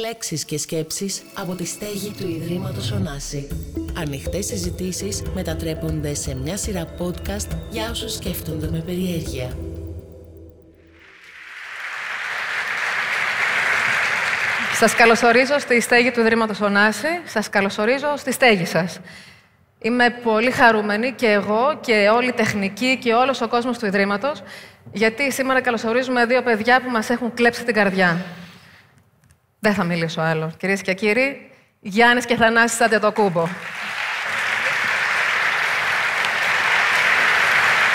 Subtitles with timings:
[0.00, 3.48] λέξεις και σκέψεις από τη στέγη του Ιδρύματος Ωνάση.
[3.98, 9.56] Ανοιχτές συζητήσεις μετατρέπονται σε μια σειρά podcast για όσους σκέφτονται με περιέργεια.
[14.74, 17.08] Σας καλωσορίζω στη στέγη του Ιδρύματος Ωνάση.
[17.24, 19.00] Σας καλωσορίζω στη στέγη σας.
[19.78, 24.42] Είμαι πολύ χαρούμενη και εγώ και όλη η τεχνική και όλος ο κόσμος του Ιδρύματος,
[24.92, 28.24] γιατί σήμερα καλωσορίζουμε δύο παιδιά που μας έχουν κλέψει την καρδιά.
[29.58, 30.52] Δεν θα μιλήσω άλλο.
[30.58, 33.48] Κυρίες και κύριοι, Γιάννης και Θανάσης Αντετοκούμπο.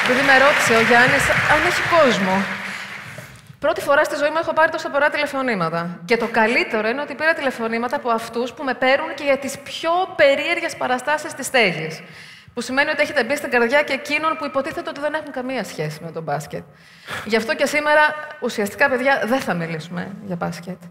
[0.03, 2.43] Επειδή με ρώτησε ο Γιάννης αν έχει κόσμο.
[3.59, 5.99] Πρώτη φορά στη ζωή μου έχω πάρει τόσα πολλά τηλεφωνήματα.
[6.05, 9.59] Και το καλύτερο είναι ότι πήρα τηλεφωνήματα από αυτούς που με παίρνουν και για τις
[9.59, 12.01] πιο περίεργες παραστάσεις της στέγης.
[12.53, 15.63] Που σημαίνει ότι έχετε μπει στην καρδιά και εκείνων που υποτίθεται ότι δεν έχουν καμία
[15.63, 16.63] σχέση με τον μπάσκετ.
[17.25, 18.01] Γι' αυτό και σήμερα,
[18.41, 20.81] ουσιαστικά, παιδιά, δεν θα μιλήσουμε για μπάσκετ.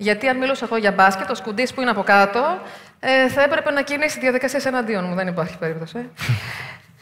[0.00, 2.60] Γιατί αν μιλούσα εγώ για μπάσκετ, ο σκουντής που είναι από κάτω,
[3.00, 5.14] ε, θα έπρεπε να κινήσει διαδικασία εναντίον μου.
[5.14, 5.98] Δεν υπάρχει περίπτωση.
[5.98, 6.04] Ε.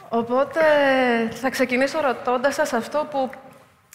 [0.09, 0.61] Οπότε
[1.41, 3.31] θα ξεκινήσω ρωτώντας σας αυτό που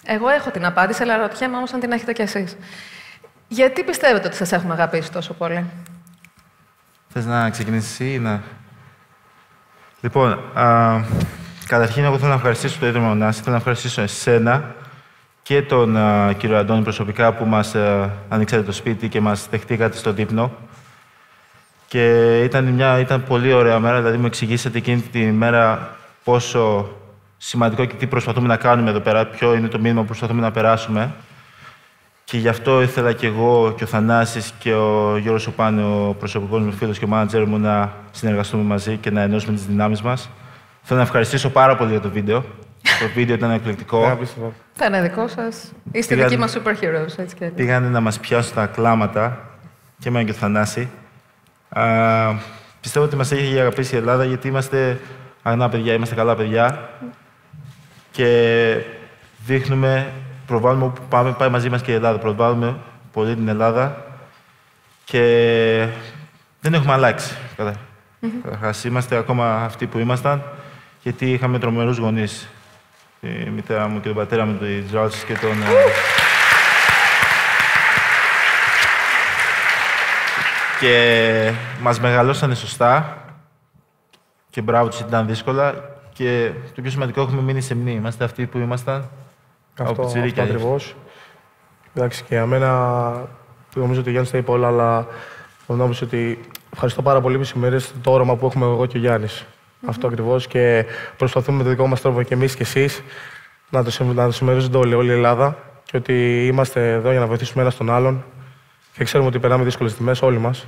[0.04, 2.56] εγώ έχω την απάντηση, αλλά ρωτιέμαι όμως αν την έχετε κι εσείς.
[3.48, 5.64] Γιατί πιστεύετε ότι σας έχουμε αγαπήσει τόσο πολύ;
[7.08, 8.42] Θες να ξεκινήσεις εσύ ή να.
[10.00, 11.00] Λοιπόν, α,
[11.66, 14.74] καταρχήν εγώ θέλω να ευχαριστήσω το Ίδρυμα Νάση, θέλω να ευχαριστήσω εσένα
[15.42, 19.96] και τον α, κύριο Αντώνη προσωπικά που μας α, ανοίξατε το σπίτι και μας δεχτήκατε
[19.96, 20.52] στο δείπνο.
[21.86, 26.88] Και ήταν, μια, ήταν πολύ ωραία μέρα, δηλαδή μου εξηγήσατε εκείνη τη μέρα πόσο
[27.36, 30.50] σημαντικό και τι προσπαθούμε να κάνουμε εδώ πέρα, ποιο είναι το μήνυμα που προσπαθούμε να
[30.50, 31.14] περάσουμε.
[32.24, 36.62] Και γι' αυτό ήθελα και εγώ και ο Θανάσης και ο Γιώργος Οπάνη, ο προσωπικός
[36.62, 40.30] μου φίλος και ο μάνατζερ μου, να συνεργαστούμε μαζί και να ενώσουμε τις δυνάμεις μας.
[40.82, 42.40] Θέλω να ευχαριστήσω πάρα πολύ για το βίντεο.
[42.82, 44.18] το βίντεο ήταν εκπληκτικό.
[44.84, 45.72] Θα είναι δικό σας.
[45.92, 49.40] Είστε δικοί μας superheroes, έτσι και Πήγανε να μας πιάσουν τα κλάματα
[49.98, 50.88] και εμένα και ο Θανάση.
[51.68, 51.84] Α,
[52.80, 55.00] πιστεύω ότι μας έχει αγαπήσει η Ελλάδα γιατί είμαστε
[55.42, 56.88] αγνά παιδιά, είμαστε καλά παιδιά
[58.10, 58.76] και
[59.46, 60.12] δείχνουμε,
[60.46, 62.18] προβάλλουμε όπου πάμε, πάει μαζί μας και η Ελλάδα.
[62.18, 62.76] Προβάλλουμε
[63.12, 64.04] πολύ την Ελλάδα
[65.04, 65.88] και
[66.60, 67.34] δεν έχουμε αλλάξει.
[68.42, 70.42] Καταρχάς, είμαστε ακόμα αυτοί που ήμασταν,
[71.02, 72.48] γιατί είχαμε τρομερούς γονείς.
[73.22, 75.50] Τη μητέρα μου και τον πατέρα μου, τον Τζάλς και τον...
[75.50, 75.64] Ε,
[80.80, 83.16] και μας μεγαλώσανε σωστά
[84.50, 85.74] και μπράβο τους ήταν δύσκολα
[86.12, 87.96] και το πιο σημαντικό, έχουμε μείνει σε μνήμη.
[87.96, 89.08] Είμαστε αυτοί που ήμασταν.
[89.78, 90.94] Αυτό, αυτό ακριβώς.
[91.94, 92.68] Εντάξει, και για μένα
[93.74, 95.06] νομίζω ότι ο Γιάννης τα είπε όλα, αλλά
[95.66, 96.40] νομίζω ότι
[96.72, 99.00] ευχαριστώ πάρα πολύ που συμμερίζετε το όρομα που έχουμε εγώ και ο
[99.82, 100.84] γιαννη Αυτό ακριβώς και
[101.16, 103.02] προσπαθούμε με το δικό μας τρόπο και εμείς και εσείς
[103.70, 107.26] να το, να το συμμερίζονται όλοι, όλη η Ελλάδα και ότι είμαστε εδώ για να
[107.26, 108.24] βοηθήσουμε ένα τον άλλον.
[108.96, 110.66] Και ξέρουμε ότι περνάμε δύσκολες τιμέ όλοι μας.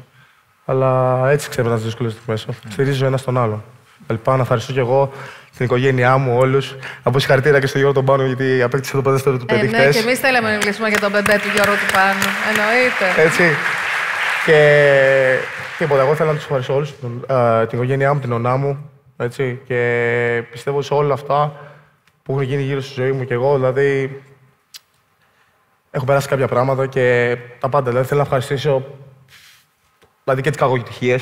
[0.65, 2.37] Αλλά έτσι ξέρουμε τι δύσκολες τιμέ.
[2.69, 3.65] Στηρίζει ο ένα τον άλλον.
[4.07, 5.13] Ελπάω να ευχαριστώ και εγώ
[5.57, 6.75] την οικογένειά μου, όλους.
[7.03, 9.89] Από συγχαρητήρια και στο Γιώργο τον Πάνο, γιατί απέκτησε το ποδέστερο του παιδί ε, Ναι,
[9.89, 12.29] και εμείς θέλαμε να μιλήσουμε για τον μπεμπέ του Γιώργου του Πάνου.
[12.49, 13.23] Εννοείται.
[13.23, 13.43] Έτσι.
[14.47, 14.59] Και
[15.79, 16.03] τίποτα.
[16.03, 16.93] Εγώ θέλω να τους ευχαριστώ όλους,
[17.69, 18.91] την οικογένειά μου, την ονά μου.
[19.17, 19.61] Έτσι.
[19.67, 21.57] Και πιστεύω σε όλα αυτά
[22.23, 23.55] που έχουν γίνει γύρω στη ζωή μου και εγώ.
[23.55, 24.23] Δηλαδή,
[25.91, 27.89] έχω περάσει κάποια πράγματα και τα πάντα.
[27.89, 28.85] Δηλαδή, θέλω να ευχαριστήσω
[30.25, 31.19] δηλαδή και τις κακοτυχίε.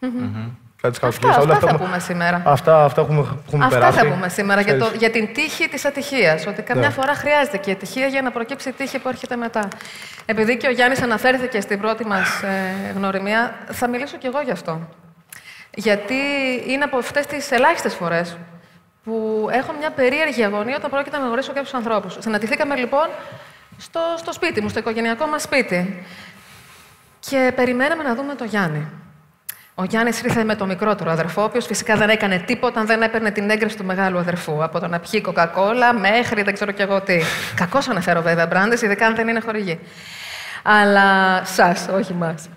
[0.00, 0.50] Mm-hmm.
[0.82, 2.42] Αυτά, αυτά, αυτά θα πούμε σήμερα.
[2.44, 3.98] Αυτά, αυτά έχουμε, έχουμε αυτά περάσει.
[3.98, 6.46] θα πούμε σήμερα για, το, για την τύχη της ατυχίας.
[6.46, 6.94] Ότι καμιά ναι.
[6.94, 9.68] φορά χρειάζεται και η ατυχία για να προκύψει η τύχη που έρχεται μετά.
[10.26, 14.50] Επειδή και ο Γιάννης αναφέρθηκε στην πρώτη μας ε, γνωριμία, θα μιλήσω κι εγώ γι'
[14.50, 14.88] αυτό.
[15.74, 16.14] Γιατί
[16.66, 18.36] είναι από αυτές τις ελάχιστες φορές
[19.04, 22.16] που έχω μια περίεργη αγωνία όταν πρόκειται να γνωρίσω κάποιους ανθρώπους.
[22.20, 23.08] Συναντηθήκαμε λοιπόν
[23.76, 26.04] στο, στο σπίτι μου, στο οικογενειακό μας σπίτι.
[27.20, 28.88] Και περιμέναμε να δούμε τον Γιάννη.
[29.74, 33.02] Ο Γιάννης ήρθε με το μικρότερο αδερφό, ο οποίος φυσικά δεν έκανε τίποτα αν δεν
[33.02, 34.64] έπαιρνε την έγκριση του μεγάλου αδερφού.
[34.64, 37.20] Από το να πιει κοκακόλα μέχρι δεν ξέρω κι εγώ τι.
[37.54, 39.78] Κακώς αναφέρω βέβαια μπράντες, ειδικά αν δεν είναι χορηγή.
[40.62, 42.48] Αλλά σας, όχι μας.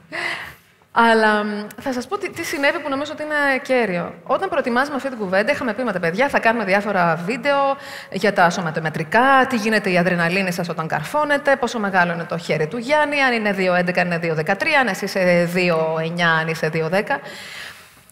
[0.99, 1.45] Αλλά
[1.81, 4.13] θα σας πω τι, τι συνέβη που νομίζω ότι είναι κέριο.
[4.23, 7.77] Όταν προετοιμάζαμε αυτή την κουβέντα, είχαμε πει με τα παιδιά, θα κάνουμε διάφορα βίντεο
[8.11, 12.67] για τα σωματομετρικά, τι γίνεται η αδρεναλίνη σας όταν καρφώνετε, πόσο μεγάλο είναι το χέρι
[12.67, 17.01] του Γιάννη, αν είναι 2,11, αν είναι 2,13, αν εσύ είσαι 2,9, αν είσαι 2,10.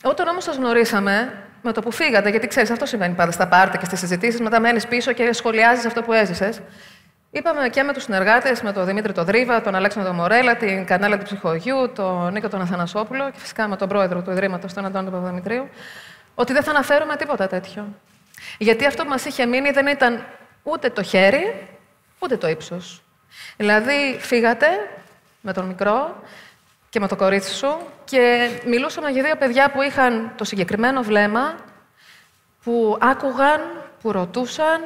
[0.03, 3.77] Όταν όμως σας γνωρίσαμε, με το που φύγατε, γιατί ξέρεις, αυτό συμβαίνει πάντα στα πάρτα
[3.77, 6.61] και στις συζητήσεις, μετά μένεις πίσω και σχολιάζεις αυτό που έζησες.
[7.35, 11.17] Είπαμε και με τους συνεργάτες, με τον Δημήτρη τον Δρίβα, τον Αλέξανδρο Μορέλα, την Κανάλα
[11.17, 15.09] του Ψυχογειού, τον Νίκο τον Αθανασόπουλο και φυσικά με τον πρόεδρο του Ιδρύματος, τον Αντώνη
[15.09, 15.69] Παπαδημητρίου,
[16.35, 17.87] ότι δεν θα αναφέρουμε τίποτα τέτοιο.
[18.57, 20.25] Γιατί αυτό που μας είχε μείνει δεν ήταν
[20.63, 21.67] ούτε το χέρι,
[22.19, 23.03] ούτε το ύψος.
[23.57, 24.67] Δηλαδή, φύγατε
[25.41, 26.23] με τον μικρό
[26.89, 31.55] και με το κορίτσι σου και μιλούσαμε για δύο παιδιά που είχαν το συγκεκριμένο βλέμμα,
[32.63, 33.61] που άκουγαν,
[34.01, 34.81] που ρωτούσαν,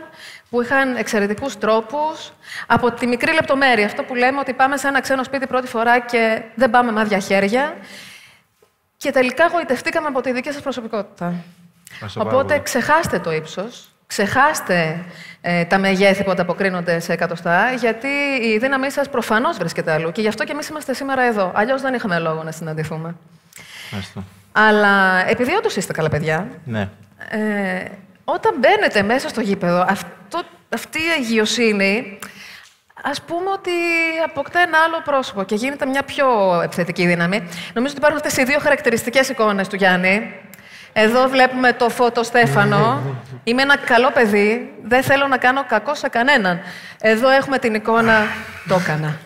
[0.50, 2.32] που είχαν εξαιρετικούς τρόπους,
[2.68, 3.86] από τη μικρή λεπτομέρεια.
[3.86, 7.02] Αυτό που λέμε ότι πάμε σε ένα ξένο σπίτι πρώτη φορά και δεν πάμε με
[7.02, 7.76] άδεια χέρια.
[8.98, 11.34] Και τελικά γοητευτήκαμε από τη δική σας προσωπικότητα.
[12.18, 15.06] Οπότε ξεχάστε το ύψος, ξεχάστε
[15.42, 18.08] ε, τα μεγέθη που ανταποκρίνονται σε εκατοστά, γιατί
[18.44, 20.12] η δύναμή σας προφανώς βρίσκεται αλλού.
[20.12, 21.52] Και γι' αυτό και εμείς είμαστε σήμερα εδώ.
[21.56, 23.16] Αλλιώς δεν είχαμε λόγο να συναντηθούμε.
[23.84, 24.24] Ευχαριστώ.
[24.52, 26.90] Αλλά επειδή όντως είστε καλά παιδιά, Ναι.
[27.30, 27.86] ε,
[28.34, 32.20] όταν μπαίνετε μέσα στο γήπεδο, αυτό, αυτή η αγιοσύνη,
[33.04, 33.72] ας πούμε ότι
[34.26, 36.28] αποκτά ένα άλλο πρόσωπο και γίνεται μια πιο
[36.64, 37.38] επιθετική δύναμη.
[37.74, 40.34] Νομίζω ότι υπάρχουν αυτές οι δύο χαρακτηριστικές εικόνες του Γιάννη.
[40.94, 43.02] Εδώ βλέπουμε το φώτο Στέφανο.
[43.44, 46.60] Είμαι ένα καλό παιδί, δεν θέλω να κάνω κακό σε κανέναν.
[47.02, 48.28] Εδώ έχουμε την εικόνα,
[48.68, 49.18] το έκανα.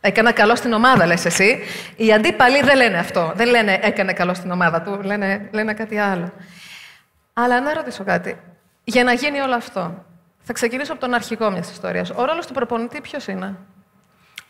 [0.00, 1.58] Έκανα καλό στην ομάδα, λες εσύ.
[1.96, 3.32] Οι αντίπαλοι δεν λένε αυτό.
[3.34, 6.32] Δεν λένε έκανε καλό στην ομάδα του, λένε, λένε κάτι άλλο.
[7.40, 8.36] Αλλά να ρωτήσω κάτι.
[8.84, 10.04] Για να γίνει όλο αυτό,
[10.40, 12.10] θα ξεκινήσω από τον αρχικό μιας ιστορίας.
[12.10, 13.56] Ο ρόλος του προπονητή ποιος είναι;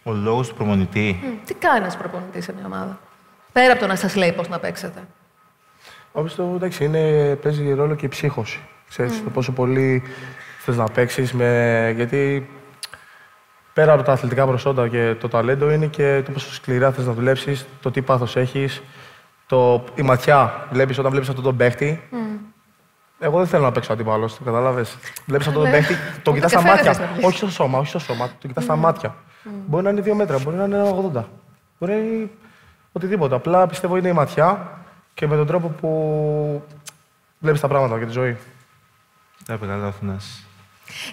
[0.02, 1.20] Ο λόγος του προπονητή.
[1.23, 2.99] Μμ, Τι κάνει ένας προπονητής σε μια ομάδα.
[3.52, 5.00] Πέρα από το να σας λέει πώς να παίξετε;
[6.14, 8.61] Εγώ πιστεύω εντάξει, είναι, παίζει ρόλο και η ψύχωση.
[8.88, 10.02] Ξέρεις, το πόσο πολύ
[10.58, 11.93] θες να παίξεις με...
[11.96, 12.50] Γιατί
[13.73, 17.12] πέρα από τα αθλητικά προσόντα και το ταλέντο είναι και το πόσο σκληρά θες να
[17.12, 18.82] δουλέψεις, το τι πάθος έχεις,
[19.46, 19.85] το...
[19.94, 20.67] η ματιά.
[20.70, 22.02] Βλέπεις όταν βλέπεις αυτόν τον παίχτη.
[23.20, 24.97] Εγώ δεν θέλω να παίξω αντίπαλος, το καταλάβες.
[25.26, 25.76] Βλέπεις αυτόν τον Ναι.
[25.79, 26.93] παίχτη, τον Ούτε κοιτάς στα καφέ δεν μάτια.
[26.93, 27.26] θες να πιεις.
[27.26, 29.15] όχι στο σώμα, όχι στο σώμα, τον κοιτάς στα μάτια.
[29.67, 31.25] Μπορεί να είναι δύο μέτρα, μπορεί να είναι 80.
[31.79, 32.31] Μπορεί
[32.93, 33.35] οτιδήποτε.
[33.35, 34.69] Απλά πιστεύω είναι η ματιά
[35.15, 36.62] και με τον τρόπο που
[37.38, 38.37] βλέπεις τα πράγματα και τη ζωή.
[39.47, 40.43] Τα είπε καλά ο Αθηνάς.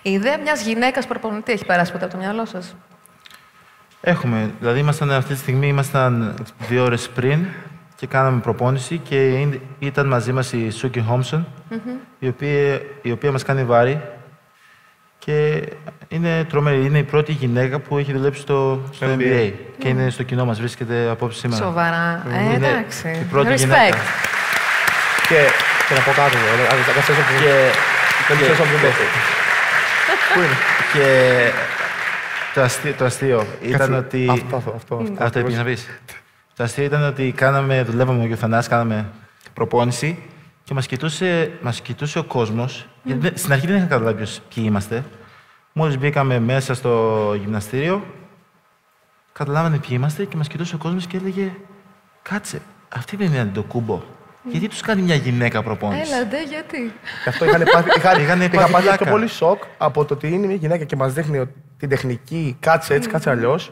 [0.01, 2.75] Η ιδέα μιας γυναίκας προπονητή έχει περάσει ποτέ από το μυαλό σας;
[4.01, 4.53] Έχουμε.
[4.59, 6.35] Δηλαδή, ήμασταν αυτή τη στιγμή ήμασταν
[6.67, 7.45] δύο ώρες πριν
[7.95, 11.47] και κάναμε προπόνηση και είναι- ήταν μαζί μας η Σούκι Χόμσον,
[12.19, 14.01] η, οποία, η οποία μας κάνει βάρη
[15.19, 15.63] και
[16.07, 16.85] είναι τρομερή.
[16.85, 19.51] Είναι η πρώτη γυναίκα που έχει δουλέψει στο, στο NBA, NBA.
[19.77, 21.63] και είναι στο κοινό μας, βρίσκεται απόψε σήμερα.
[21.63, 22.25] Σοβαρά.
[22.33, 23.07] Ε, Είναι εντάξει.
[23.09, 23.57] η πρώτη Respect.
[23.57, 23.97] γυναίκα.
[25.27, 25.39] Και,
[25.87, 26.35] και να πω κάτι.
[26.35, 27.71] ε, αν- αν- αν θες να- Και,
[28.27, 29.03] δεν και- θες να πει αυτό.
[30.33, 30.55] Πού είναι?
[30.93, 31.07] και
[32.53, 34.27] το, αστείο, το αστείο ήταν Κάτσε, ότι...
[34.31, 34.95] Αυτό, αυτό, αυτό.
[34.95, 35.87] αυτό, Αυτό έπρεπε να πεις.
[36.55, 39.05] Το αστείο ήταν ότι κάναμε, δουλεύαμε με ο Θανάσης, κάναμε
[39.53, 40.17] προπόνηση
[40.63, 42.87] και μας κοιτούσε, μας κοιτούσε ο κόσμος.
[43.03, 45.03] Γιατί δεν- στην αρχή δεν είχα καταλάβει ποιος- ποιοι είμαστε.
[45.73, 48.03] Μόλις μπήκαμε μέσα στο γυμναστήριο,
[49.33, 51.51] καταλάβανε ποιοι είμαστε και μας κοιτούσε ο κόσμος και έλεγε
[52.21, 52.61] «Κάτσε,
[52.95, 54.01] αυτή δεν είναι το κούμπο.
[54.43, 56.11] Γιατί τους κάνει μια γυναίκα προπόνηση».
[56.13, 56.77] Έλα, ντε, γιατί;
[57.23, 59.03] Γι' αυτό είχαν πάθει, είχαν, Είχαν είχα πάθει πάθει πλάκα.
[59.03, 62.57] πιο πολύ σοκ από το ότι είναι μια γυναίκα και μας δείχνει ότι την τεχνική
[62.59, 63.71] κάτσε έτσι, κάτσε αλλιώς.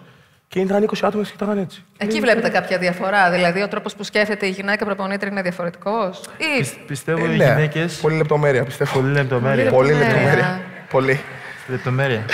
[0.53, 1.83] Και ήταν 20 άτομα και κοιτάγαν έτσι.
[1.97, 3.31] Εκεί βλέπετε κάποια διαφορά.
[3.31, 6.21] Δηλαδή, ο τρόπος που σκέφτεται η γυναίκα προπονήτρια είναι διαφορετικός.
[6.37, 6.57] Ή.
[6.57, 7.93] Πισ- Πιστεύω Ε, οι ναι, γυναίκες...
[8.01, 8.99] Πολύ λεπτομέρεια πιστεύω.
[8.99, 9.69] Πολύ λεπτομέρεια.
[9.69, 10.23] Πολύ Πολύ λεπτομέρεια.
[10.25, 10.61] λεπτομέρεια.
[10.89, 11.19] Πολύ.
[11.67, 12.25] Λεπτομέρεια.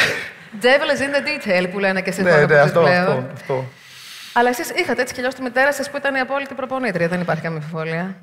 [0.61, 2.89] Devil is in the detail που λένε και εσείς Ναι, τώρα ναι, που αυτό, σας
[2.89, 3.01] λέω.
[3.11, 3.65] αυτό, αυτό.
[4.33, 7.07] Αλλά εσείς είχατε έτσι κι αλλιώς τη μητέρα σας που ήταν η απόλυτη προπονήτρια.
[7.07, 8.15] Δεν υπάρχει καμία αμφιβολία.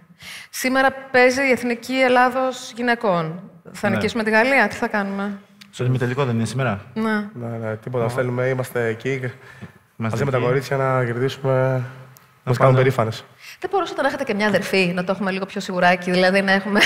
[0.51, 3.51] Σήμερα παίζει η Εθνική Ελλάδος Γυναικών.
[3.73, 3.95] Θα Ναι.
[3.97, 5.39] νικήσουμε τη Γαλλία, τι θα κάνουμε;
[5.71, 7.11] Στο ημιτελικό δεν είναι σήμερα; Ναι.
[7.35, 8.09] Ναι, ναι, τίποτα.
[8.09, 9.33] Θέλουμε, είμαστε εκεί Είμαστε
[9.97, 10.47] μαζί με τα εκεί.
[10.47, 11.53] κορίτσια να κερδίσουμε.
[11.53, 11.83] Να πάμε.
[12.45, 13.25] μας κάνουν περήφανες.
[13.61, 16.53] Δεν μπορούσατε να έχετε και μια αδερφή, να το έχουμε λίγο πιο σιγουράκι, δηλαδή να
[16.53, 16.81] έχουμε.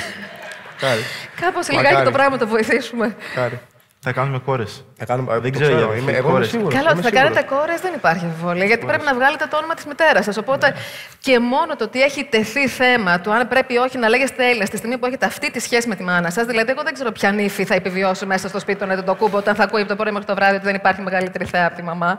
[0.79, 1.01] Κάρι.
[1.41, 1.87] Κάπως Μακάρι.
[1.87, 3.17] λιγάκι το πράγμα να το βοηθήσουμε.
[3.35, 3.61] Κάρι.
[4.03, 4.85] Θα κάνουμε κόρες.
[4.97, 6.49] Θα κάνουμε, Δεν το ξέρω ξέρω, για είμαι, τις εγώ είμαι κόρες.
[6.49, 6.75] σίγουρος.
[6.75, 7.35] Καλά, ότι είμαι θα σίγουρος.
[7.35, 8.65] κάνετε κόρες δεν υπάρχει αμφιβολία.
[8.65, 10.37] Γιατί πρέπει να βγάλετε το όνομα της μητέρας σας.
[10.37, 10.75] Οπότε
[11.21, 14.65] και μόνο το ότι έχει τεθεί θέμα του αν πρέπει ή όχι να λέγεστε Έλληνες
[14.65, 16.45] τη στιγμή που έχετε αυτή τη σχέση με τη μάνα σας.
[16.47, 19.63] Δηλαδή, εγώ δεν ξέρω ποια νύφη θα επιβιώσει μέσα στο σπίτι του Αντετοκούνμπο όταν θα
[19.63, 22.19] ακούει από το πρωί μέχρι το βράδυ ότι δεν υπάρχει μεγαλύτερη θεά από τη μαμά.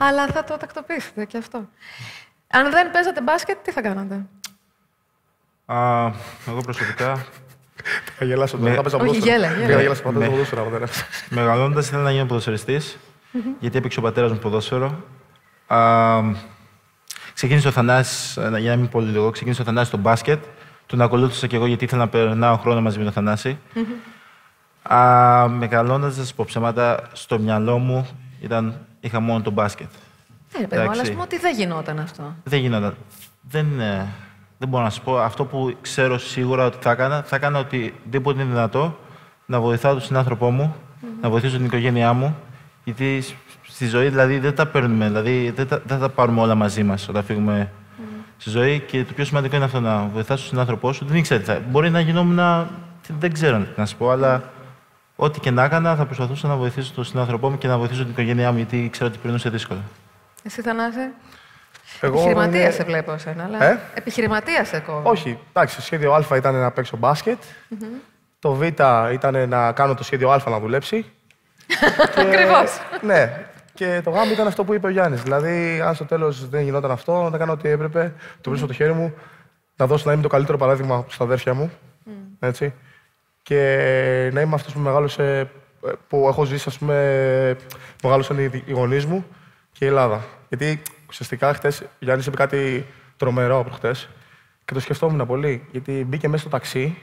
[0.00, 1.68] Αλλά θα το τακτοποιήσετε και αυτό.
[2.50, 4.14] Αν δεν παίζατε μπάσκετ, τι θα κάνατε;
[5.66, 6.06] Α,
[6.48, 7.24] εγώ προσωπικά,
[8.18, 8.74] Θα γελάσω Με- τώρα.
[8.74, 9.36] Θα παίζω Όχι, ποδόσφαιρο.
[9.36, 9.66] γέλα, γέλα.
[9.66, 10.24] Δεν Θα γελάσω παντού Ναι.
[10.24, 10.62] στο ποδόσφαιρο.
[10.66, 10.88] άμα δεν-
[11.28, 12.98] μεγαλώνοντα, ήθελα να γίνω ποδοσφαιριστής,
[13.60, 15.04] γιατί έπαιξε ο πατέρας μου ποδόσφαιρο.
[15.66, 15.78] Α,
[17.34, 20.44] ξεκίνησε ο Θανάσης, ε, για να μην πω λίγο, ξεκίνησε ο Θανάσης στο μπάσκετ.
[20.86, 23.58] Τον ακολούθησα και εγώ γιατί ήθελα να περνάω χρόνο μαζί με τον θαναση
[24.82, 28.08] Α, μεγαλώνοντας, να σας πω ψέματα, στο μυαλό μου
[28.40, 29.88] ήταν, είχα μόνο το μπάσκετ.
[30.52, 31.10] Ε, παιδί μου, αλλά ας Εντάξει.
[31.12, 32.34] πούμε ότι δεν γινόταν αυτό.
[32.44, 32.96] Δεν γινόταν.
[33.50, 34.06] Δεν, ε,
[34.58, 35.18] δεν μπορώ να σου πω.
[35.18, 38.98] Αυτό που ξέρω σίγουρα ότι θα έκανα, θα έκανα οτιδήποτε είναι δυνατό
[39.46, 40.74] να βοηθάω τον συνάνθρωπό μου,
[41.20, 42.36] να βοηθήσω την οικογένειά μου.
[42.84, 46.54] Γιατί σ- στη ζωή δηλαδή δεν τα παίρνουμε, δηλαδή δεν τα, δεν τα πάρουμε όλα
[46.54, 47.70] μαζί μας όταν φύγουμε
[48.36, 48.80] στη ζωή.
[48.80, 51.04] Και το πιο σημαντικό είναι αυτό να βοηθάς τον συνάνθρωπό σου.
[51.04, 51.60] Δεν ήξερα τι θα.
[51.70, 52.66] Μπορεί να γινόμουν.
[53.18, 54.42] Δεν ξέρω τι να σου πω, αλλά
[55.16, 58.10] ό,τι και να έκανα θα προσπαθούσα να βοηθήσω τον συνάνθρωπό μου και να βοηθήσω την
[58.10, 59.80] οικογένειά μου, γιατί ξέρω ότι περνούσε δύσκολα.
[60.42, 60.98] Εσύ, Θανάση;
[62.00, 63.64] Εγώ Επιχειρηματία είναι- σε βλέπω εσένα, αλλά.
[63.64, 65.10] Ε; Επιχειρηματία σε κόβω.
[65.10, 67.42] Όχι, εντάξει, το σχέδιο Α ήταν να παίξω μπάσκετ.
[68.38, 68.62] Το Β
[69.12, 71.04] ήταν να κάνω το σχέδιο Α να δουλέψει.
[72.20, 72.78] Ακριβώς.
[73.02, 73.46] Ναι.
[73.74, 75.22] Και το Γ ήταν αυτό που είπε ο Γιάννης.
[75.22, 78.92] Δηλαδή, αν στο τέλος δεν γινόταν αυτό, να κάνω ό,τι έπρεπε, το βρίσκω το χέρι
[78.92, 79.14] μου,
[79.76, 81.72] να δώσω να είμαι το καλύτερο παράδειγμα στα αδέρφια μου.
[82.40, 82.74] Έτσι.
[83.42, 85.38] Και να είμαι αυτός που μεγάλωσε,
[85.86, 87.56] ε, που έχω ζήσει, ας πούμε,
[88.02, 89.26] μεγάλωσαν οι, οι γονείς μου
[89.72, 90.24] και η Ελλάδα.
[90.48, 92.86] Γιατί ουσιαστικά χτες ο Γιάννης είπε κάτι
[93.16, 93.94] τρομερό προχτέ
[94.64, 95.66] και το σκεφτόμουν πολύ.
[95.70, 96.98] Γιατί μπήκε μέσα στο ταξί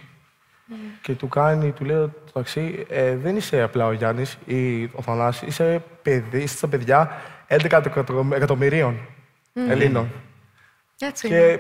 [1.02, 5.02] και του κάνει, του λέει το ταξί, ε, δεν είσαι απλά ο Γιάννης ή ο
[5.02, 7.12] Θανάσης, είσαι παιδί, είστε τα παιδιά
[7.48, 8.98] 11 εκατο- εκατομμυρίων
[9.68, 10.12] Ελλήνων.
[11.00, 11.28] Έτσι.
[11.28, 11.38] είναι.
[11.38, 11.60] Και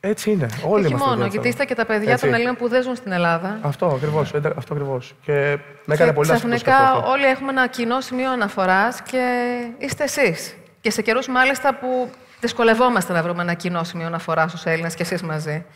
[0.00, 0.46] έτσι είναι.
[0.64, 1.26] Όλοι Όχι είμαστε μόνο, τέτοια.
[1.32, 2.24] γιατί είστε και τα παιδιά Έτσι.
[2.24, 3.58] των Ελλήνων που δεν ζουν στην Ελλάδα.
[3.62, 4.34] Αυτό ακριβώς.
[4.34, 5.14] Αυτό ακριβώς.
[5.22, 7.10] Και με έκανε Και πολύ να σκεφτώ ξαφνικά αυτό.
[7.10, 9.46] όλοι έχουμε ένα κοινό σημείο αναφοράς και
[9.78, 10.56] είστε εσείς.
[10.80, 15.02] Και σε καιρούς μάλιστα που δυσκολευόμαστε να βρούμε ένα κοινό σημείο αναφοράς ως Έλληνες και
[15.02, 15.66] εσείς μαζί.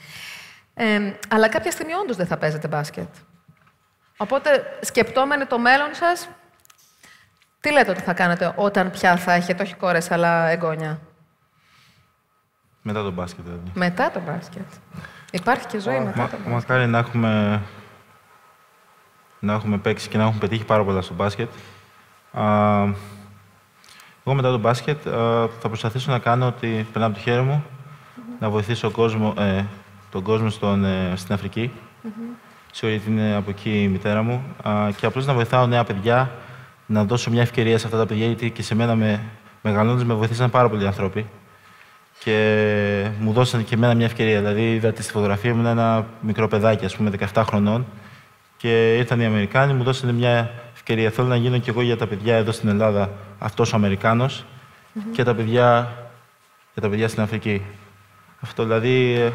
[0.75, 3.09] Ε, αλλά κάποια στιγμή όντως δεν θα παίζετε μπάσκετ.
[4.17, 6.29] Οπότε, σκεπτόμενοι το μέλλον σας,
[7.61, 11.01] τι λέτε ότι θα κάνετε όταν πια θα έχετε όχι κόρες αλλά εγγόνια;
[12.83, 13.71] Μετά τον μπάσκετ, δηλαδή.
[13.75, 14.67] Μετά το μπάσκετ.
[15.31, 16.53] Υπάρχει και ζωή μετά Μα, το μπάσκετ.
[16.53, 17.63] μακάρι να έχουμε,
[19.39, 21.51] να έχουμε παίξει και να έχουμε πετύχει πάρα πολλά στο μπάσκετ.
[22.33, 22.45] Α,
[24.25, 27.65] εγώ μετά το μπάσκετ α, θα προσπαθήσω να κάνω ό,τι περνά από το χέρι μου,
[28.41, 29.65] να βοηθήσω κόσμο, ε,
[30.11, 31.71] τον κόσμο στον, ε, στην Αφρική.
[32.73, 34.43] Σίγουρα γιατί είναι από εκεί η μητέρα μου.
[34.63, 36.31] Α, και απλώς να βοηθάω νέα παιδιά,
[36.87, 39.21] να δώσω μια ευκαιρία σε αυτά τα παιδιά, γιατί και σε μένα με,
[39.63, 41.27] μεγαλώντας με βοηθήσαν πάρα πολλοί άνθρωποι
[42.25, 44.39] και μου δώσαν και εμένα μια ευκαιρία.
[44.39, 47.87] Δηλαδή, είδατε στη φωτογραφία μου είναι ένα μικρό παιδάκι, ας πούμε, 17 χρονών.
[48.57, 50.51] Και ήρθαν οι Αμερικάνοι, μου δώσαν μια
[50.93, 51.11] ευκαιρία.
[51.11, 54.45] Θέλω να γίνω κι εγώ για τα παιδιά εδώ στην Ελλάδα αυτός ο αμερικανος
[55.13, 55.93] και τα παιδιά,
[56.73, 57.63] για τα παιδιά στην Αφρική.
[58.41, 59.13] Αυτό δηλαδή.
[59.15, 59.31] ε,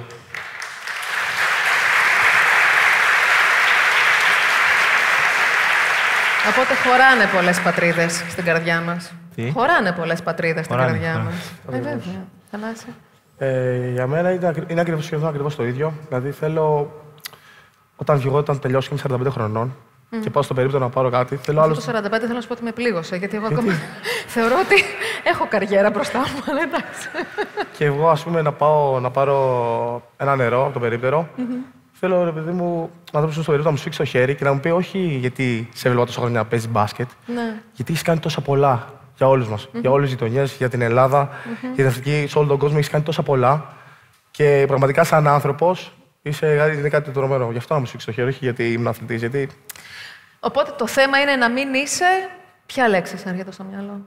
[6.50, 9.14] Οπότε χωράνε πολλές πατρίδες στην καρδιά μας.
[9.36, 11.30] Τι; Χωράνε πολλές πατρίδες στην Χωράνε, καρδιά χωράνε.
[11.30, 11.52] μας.
[11.68, 12.00] Ε, βέβαια.
[12.52, 12.86] Θανάση.
[13.38, 15.94] Ε, για μένα είναι, ακρι- είναι ακριβώς, σχεδόν ακριβώς το ίδιο.
[16.08, 16.92] Δηλαδή θέλω,
[17.96, 19.76] όταν βγω, όταν τελειώσω και είμαι 45 χρονών
[20.10, 21.72] και πάω στο περίπτωμα να πάρω κάτι, θέλω άλλο.
[21.72, 23.72] Αυτό το 45 θέλω να σου πω ότι με πλήγωσε, γιατί εγώ ακόμα
[24.36, 24.84] θεωρώ ότι
[25.24, 27.10] έχω καριέρα μπροστά μου, αλλά εντάξει.
[27.78, 31.30] και εγώ, ας πούμε, να πάω να πάρω ένα νερό από το περίπτερο.
[32.00, 34.54] Θέλω, ρε παιδί μου, να δώσω στο περίπτερο να μου σφίξει το χέρι και να
[34.54, 37.62] μου πει όχι γιατί σε έβλεπα τόσα χρόνια να παίζεις μπάσκετ, ναι.
[37.74, 38.88] γιατί έχεις κάνει τόσα πολλά
[39.18, 39.70] για όλους μας.
[39.82, 41.30] Για όλες τις γειτονιές, για την Ελλάδα,
[41.62, 43.74] για την Αφρική, σε όλο τον κόσμο έχεις κάνει τόσα πολλά.
[44.32, 47.52] Και πραγματικά, σαν άνθρωπος, είσαι είναι κάτι τρομερό.
[47.52, 49.20] Γι' αυτό να μου σφίξει το χέρι, όχι γιατί ήμουν αθλητής.
[49.20, 49.50] Γιατί
[50.40, 52.30] Οπότε το θέμα είναι να μην είσαι.
[52.66, 54.06] Ποια λέξη σε έρχεται στο μυαλό;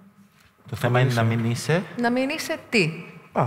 [0.71, 1.83] το θέμα είναι να μην είσαι.
[1.99, 2.91] Να μην είσαι τι;
[3.33, 3.43] Α,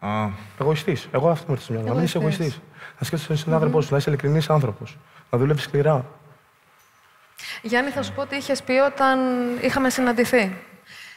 [0.00, 0.28] Α,
[0.60, 1.08] εγωιστής.
[1.12, 1.88] Εγώ αυτό μου έρθει στο μυαλό.
[1.88, 2.46] Να μην είσαι Εγωιστής.
[2.46, 2.68] εγωιστής.
[2.98, 4.96] Να σκέφτεσαι τον συνάνθρωπό σου, να είσαι ειλικρινής άνθρωπος.
[5.30, 6.04] Να δουλεύεις σκληρά.
[7.62, 9.18] Γιάννη, θα σου πω τι είχες πει όταν
[9.60, 10.56] είχαμε συναντηθεί.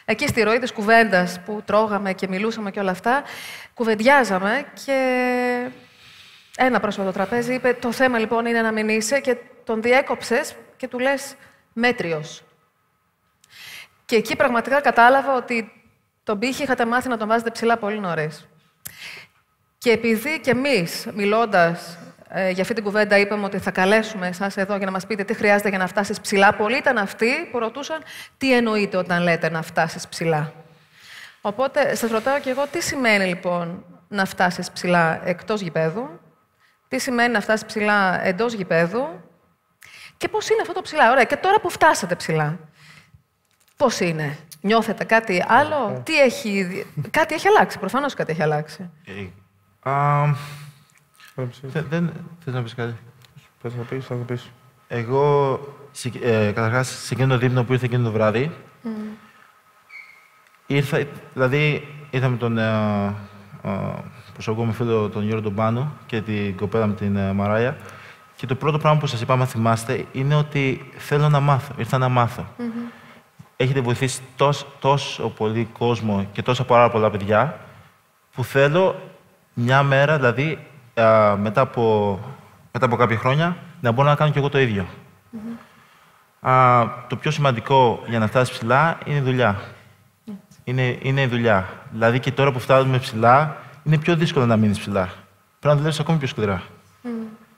[0.06, 3.24] Εκεί στη ροή της κουβέντας που τρώγαμε και μιλούσαμε και όλα αυτά,
[3.74, 4.98] κουβεντιάζαμε και
[6.62, 10.56] ένα πρόσωπο το τραπέζι είπε «Το θέμα λοιπόν είναι να μην είσαι» και τον διέκοψες
[10.78, 11.36] και του λες
[11.74, 12.44] «μέτριος».
[14.06, 15.72] Και εκεί πραγματικά κατάλαβα ότι
[16.24, 18.48] τον πύχη είχατε μάθει να τον βάζετε ψηλά πολύ νωρίς.
[19.78, 21.98] Και επειδή και εμείς, μιλώντας
[22.30, 25.24] ε, για αυτή την κουβέντα, είπαμε ότι θα καλέσουμε εσάς εδώ για να μας πείτε
[25.24, 28.02] τι χρειάζεται για να φτάσεις ψηλά, πολλοί ήταν αυτοί που ρωτούσαν
[28.38, 30.54] τι εννοείτε όταν λέτε να φτάσεις ψηλά;
[31.42, 36.20] Οπότε σας ρωτάω και εγώ, τι σημαίνει λοιπόν να φτάσεις ψηλά εκτός γηπέδου,
[36.90, 39.08] τι σημαίνει να φτάσει ψηλά εντός γηπέδου
[40.18, 41.12] και πώς είναι αυτό το ψηλά.
[41.12, 42.60] Ωραία, και τώρα που φτάσατε ψηλά,
[43.78, 48.90] πώς είναι; Νιώθετε κάτι άλλο, τι έχει, κάτι έχει αλλάξει, προφανώς κάτι έχει αλλάξει.
[49.06, 50.26] ε, α,
[51.62, 52.12] δεν, δεν,
[52.44, 52.96] θες να πεις κάτι;
[53.62, 54.52] Πες να πεις, θα το πεις.
[54.88, 55.60] Εγώ,
[55.92, 58.52] σε, ε, καταρχάς, σε εκείνο το δείπνο που ήρθε εκείνο το βράδυ,
[60.68, 63.16] ήρθα, δηλαδή, ήρθα με τον ε,
[63.64, 63.70] ε,
[64.40, 67.78] προσωπικό μου φίλο, τον Γιώργο τον Πάνο και την κοπέλα με την ε, Μαράια.
[68.36, 71.74] Και το πρώτο πράγμα που σας είπα, άμα θυμάστε, είναι ότι θέλω να μάθω.
[71.78, 72.46] Ήρθα να μάθω.
[73.56, 77.60] Έχετε βοηθήσει τόσο, τόσο πολύ κόσμο και τόσα πάρα πολλά παιδιά
[78.34, 78.96] που θέλω
[79.54, 80.58] μια μέρα, δηλαδή
[81.00, 82.20] α, μετά, από,
[82.72, 84.86] μετά από κάποια χρόνια, να μπορώ να κάνω κι εγώ το ίδιο.
[86.40, 89.60] Α, το πιο σημαντικό για να φτάσεις ψηλά είναι η δουλειά.
[90.64, 91.68] Είναι, είναι η δουλειά.
[91.92, 95.04] Δηλαδή και τώρα που φτάνουμε ψηλά, είναι πιο δύσκολο να μείνεις ψηλά.
[95.60, 96.64] Πρέπει να δουλεύεις ακόμη πιο σκληρά.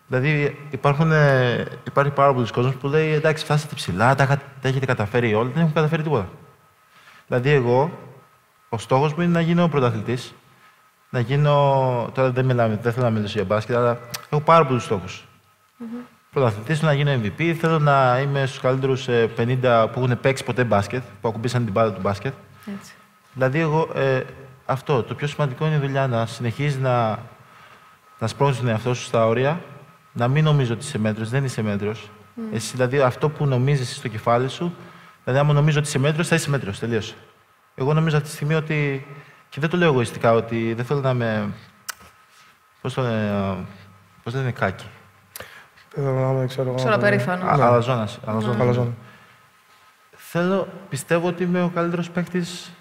[0.08, 4.68] Δηλαδή υπάρχουν, ε, υπάρχει πάρα πολλοί κόσμος που λέει εντάξει, φτάσατε ψηλά, τα, έχα- τα
[4.68, 6.30] έχετε καταφέρει όλα, δεν έχουν καταφέρει τίποτα.
[7.28, 7.92] Δηλαδή εγώ
[8.70, 10.34] ο στόχος μου είναι να γίνω πρωταθλητής.
[11.10, 11.52] Να γίνω.
[12.14, 13.98] Τώρα δεν, μιλάμε, δεν θέλω να μιλήσω για μπάσκετ, αλλά
[14.30, 15.28] έχω πάρα πολλούς στόχους.
[15.80, 16.06] Mm-hmm.
[16.32, 17.54] Πρωταθλητής, να γίνω MVP.
[17.60, 21.72] Θέλω να είμαι στους καλύτερους 50 ε, που έχουν παίξει ποτέ μπάσκετ, που ακουμπήσαν την
[21.74, 22.34] μπάλα του μπάσκετ.
[22.80, 22.94] Έτσι.
[23.34, 24.22] Δηλαδή, εγώ, ε,
[24.72, 25.04] αυτό.
[25.04, 26.08] Το πιο σημαντικό είναι η δουλειά.
[26.08, 27.20] Να συνεχίζεις να,
[28.20, 29.62] να σπρώχνεις τον εαυτό σου στα όρια.
[30.14, 31.26] Να μην νομίζω ότι είσαι μέτρο.
[31.26, 31.92] Δεν είσαι μέτρο.
[31.92, 32.40] Mm.
[32.54, 34.76] Εσύ, δηλαδή, αυτό που νομίζεις στο κεφάλι σου,
[35.24, 36.72] δηλαδή, άμα νομίζω ότι είσαι μέτρο, θα είσαι μέτρο.
[36.80, 37.14] Τελείωσε.
[37.76, 39.06] Εγώ νομίζω αυτή τη στιγμή ότι.
[39.50, 41.50] και δεν το λέω εγωιστικά, ότι δεν θέλω να είμαι.
[42.82, 43.56] Πώς το λένε.
[44.24, 44.86] Πώς δεν είναι κάκι.
[45.96, 46.74] Δεν θέλω να είμαι, ξέρω.
[46.74, 47.46] Ξέρω περήφανο.
[47.48, 48.20] Αλαζόνας.
[50.16, 52.72] Θέλω, πιστεύω ότι είμαι ο καλύτερος παίκτης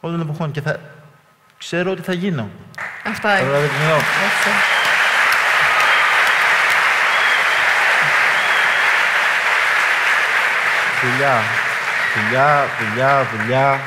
[0.00, 0.80] όλων των εποχών και θα,
[1.60, 2.48] ξέρω ότι θα γίνω.
[3.06, 3.50] Αυτά είναι.
[11.02, 11.40] Δουλειά.
[12.14, 13.80] Δουλειά, δουλειά, δουλειά.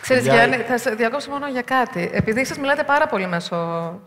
[0.00, 2.10] Ξέρεις, Γιάννη, θα σε διακόψω μόνο για κάτι.
[2.12, 3.56] Επειδή εσείς μιλάτε πάρα πολύ μέσω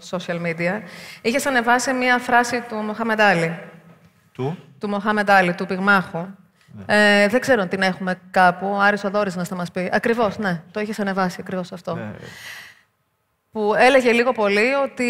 [0.09, 0.81] social media,
[1.21, 3.59] είχες ανεβάσει μία φράση του Μοχάμεντ Άλλη.
[4.33, 6.27] Του; Του Μοχάμεντ Άλλη, του πυγμάχου.
[6.87, 7.23] Ναι.
[7.23, 8.67] Ε, δεν ξέρω αν την έχουμε κάπου.
[8.71, 9.89] Ο Άρης Οδόρης να στα μας πει.
[9.93, 10.61] Ακριβώς, ναι.
[10.71, 11.95] Το είχες ανεβάσει ακριβώς αυτό.
[11.95, 12.11] Ναι.
[13.51, 15.03] Που έλεγε λίγο πολύ ότι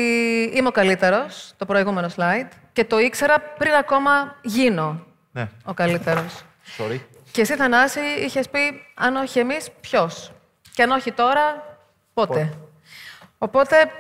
[0.54, 5.50] είμαι ο καλύτερος, το προηγούμενο slide, και το ήξερα πριν ακόμα γίνω ναι.
[5.66, 6.44] ο καλύτερος.
[6.78, 7.00] Sorry.
[7.32, 8.60] Και εσύ, Θανάση, είχες πει,
[8.96, 10.32] αν όχι εμείς, ποιος;
[10.74, 11.78] Και αν όχι τώρα,
[12.14, 12.54] πότε;
[13.38, 13.92] Οπότε,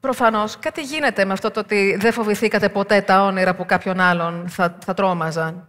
[0.00, 4.48] προφανώς, κάτι γίνεται με αυτό το ότι δεν φοβηθήκατε ποτέ τα όνειρα που κάποιον άλλον
[4.48, 5.68] θα, θα τρόμαζαν.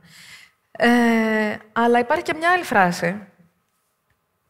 [0.72, 0.90] Ε,
[1.72, 3.28] αλλά υπάρχει και μια άλλη φράση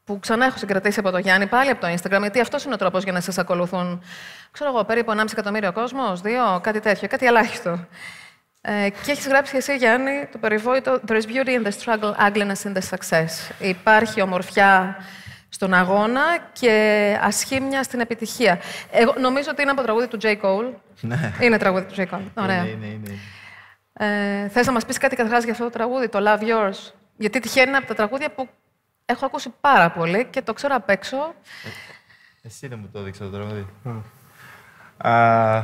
[0.03, 2.77] που ξανά έχω συγκρατήσει από το Γιάννη, πάλι από το Instagram, γιατί αυτός είναι ο
[2.77, 4.03] τρόπος για να σας ακολουθούν.
[4.51, 7.86] Ξέρω εγώ, περίπου 1,5 εκατομμύριο κόσμος, δύο, κάτι τέτοιο, κάτι ελάχιστο.
[8.62, 12.63] Ε, και έχεις γράψει εσύ, Γιάννη, το περιβόητο There is beauty in the struggle, ugliness
[12.63, 13.51] in the success.
[13.60, 14.98] Υπάρχει ομορφιά
[15.50, 16.22] στον αγώνα
[16.53, 18.60] και ασχήμια στην επιτυχία.
[18.91, 20.41] Εγώ νομίζω ότι είναι από το τραγούδι του J.
[20.41, 20.74] Cole.
[21.01, 21.34] Ναι.
[21.41, 22.16] Είναι τραγούδι του J.
[22.16, 22.22] Cole.
[22.33, 22.57] Ωραία.
[22.57, 23.20] Είναι, είναι, είναι.
[23.94, 27.40] Ε, θες να μας πεις κάτι καταρχάς για αυτό το τραγούδι, το Love Yours; Γιατί
[27.40, 28.50] τυχαίνει είναι από τα τραγούδια που
[29.11, 31.17] έχω ακούσει πάρα πολύ και το ξέρω απ' έξω.
[31.17, 33.65] Ε, εσύ δεν μου το έδειξε το τραγούδι.
[34.97, 35.57] Α,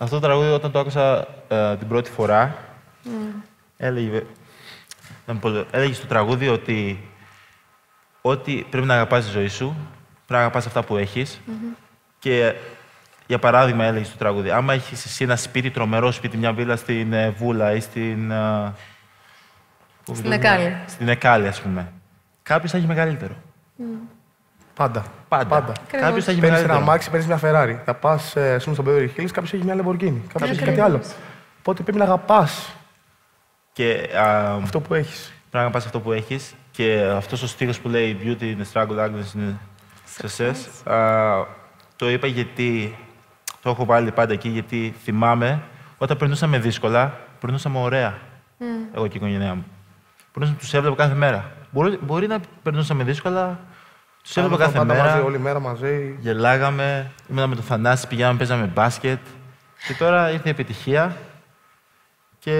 [0.00, 2.56] αυτό το τραγούδι όταν το άκουσα ε, την πρώτη φορά,
[3.04, 3.08] mm.
[3.76, 4.22] έλεγε,
[5.70, 7.10] έλεγε στο τραγούδι ότι
[8.22, 9.76] ότι πρέπει να αγαπάς τη ζωή σου,
[10.12, 11.76] πρέπει να αγαπάς αυτά που έχεις mm-hmm.
[12.18, 12.54] και
[13.26, 17.12] για παράδειγμα, έλεγε στο τραγούδι, άμα έχεις εσύ ένα σπίτι, τρομερό σπίτι, μια βίλα στην
[17.12, 18.30] ε, Βούλα ή στην.
[18.30, 18.72] Ε,
[20.12, 20.76] στην Εκάλη.
[20.86, 21.92] Στην Εκάλη, ας πούμε.
[22.42, 23.34] Κάποιος θα έχει μεγαλύτερο.
[23.78, 23.82] Mm.
[24.74, 25.04] Πάντα.
[25.28, 25.46] Πάντα.
[25.46, 25.72] Πάντα.
[25.86, 26.40] Κάποιος θα έχει μεγαλύτερο.
[26.40, 27.76] Παίρνεις ένα μάξι, παίρνεις μια Ferrari.
[27.84, 30.20] Θα πας, ε, στον Beverly Hills, κάποιος έχει μια Lamborghini.
[30.32, 31.00] Κάποιος έχει κάτι άλλο.
[31.58, 32.76] Οπότε πρέπει να αγαπάς
[34.62, 35.24] αυτό που έχεις.
[35.26, 36.54] Πρέπει να αγαπάς αυτό που έχεις.
[36.70, 40.56] Και αυτός ο στίχος που λέει Beauty in the struggle, Agnes in the success.
[41.96, 42.98] Το είπα γιατί
[43.62, 45.62] το έχω βάλει πάντα εκεί γιατί θυμάμαι
[45.98, 48.18] όταν περνούσαμε δύσκολα, περνούσαμε ωραία.
[48.58, 48.64] Mm.
[48.94, 49.64] Εγώ και η οικογένειά μου.
[50.32, 51.52] Περνούσαμε, τους έβλεπα κάθε μέρα.
[51.74, 53.60] Μπορεί, μπορεί να περνούσαμε δύσκολα,
[54.22, 55.10] τους έβλεπα κάθε πάντα μέρα.
[55.10, 56.16] Μαζί, όλη μέρα μαζί.
[56.20, 59.18] Γελάγαμε, ήμουν με το Θανάση, πηγαίναμε, παίζαμε μπάσκετ.
[59.86, 61.16] Και τώρα ήρθε η επιτυχία
[62.38, 62.54] και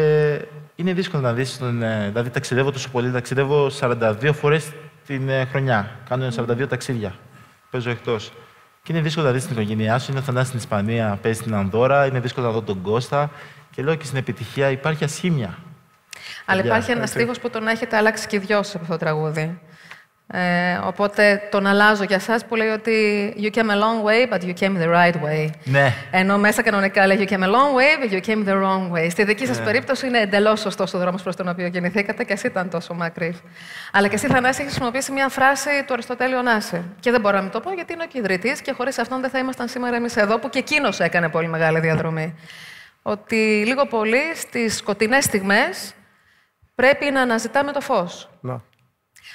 [0.75, 4.73] είναι δύσκολο να δεις, τον, ε, δηλαδή ταξιδεύω τόσο πολύ, ταξιδεύω 42 φορές
[5.07, 5.91] την ε, χρονιά.
[6.09, 7.15] Κάνω 42 ταξίδια.
[7.71, 8.33] Παίζω εκτός.
[8.83, 10.13] Και είναι δύσκολο να δεις την οικογένειά σου.
[10.13, 13.31] Είναι θα στην Ισπανία, παίζει στην Ανδώρα, είναι δύσκολο να δω τον Κώστα.
[13.71, 15.59] Και λέω και στην επιτυχία υπάρχει ασχήμια.
[16.45, 19.61] Αλλά υπάρχει ένας στίχος που τον έχετε αλλάξει και δυο από αυτό το τραγούδι.
[20.35, 22.93] Ε, οπότε τον αλλάζω για εσά που λέει ότι
[23.39, 25.51] You came a long way, but you came the right way.
[25.65, 25.95] Ναι.
[26.11, 29.11] Ενώ μέσα κανονικά λέει You came a long way, but you came the wrong way.
[29.11, 29.65] Στη δική σας ναι.
[29.65, 33.37] περίπτωση είναι εντελώς σωστός ο δρόμος προς τον οποίο γεννηθήκατε και εσύ ήταν τόσο μακρύς.
[33.93, 36.83] Αλλά και εσύ, Θανάση, έχεις χρησιμοποιήσει μια φράση του Αριστοτέλειου Ωνάση.
[37.01, 38.63] Και δεν μπορώ να μην το πω γιατί είναι ο κ.
[38.63, 41.81] και χωρίς αυτόν δεν θα ήμασταν σήμερα εμείς εδώ, που και εκείνος έκανε πολύ μεγάλη
[41.81, 42.35] διαδρομή.
[43.03, 45.95] ότι λίγο πολύ στις σκοτεινές στιγμές
[46.75, 48.29] πρέπει να αναζητάμε το φως.
[48.41, 48.63] Να.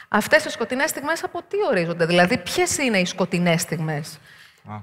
[0.08, 4.19] Αυτές οι σκοτεινές στιγμές από τι ορίζονται, δηλαδή ποιες είναι οι σκοτεινές στιγμές;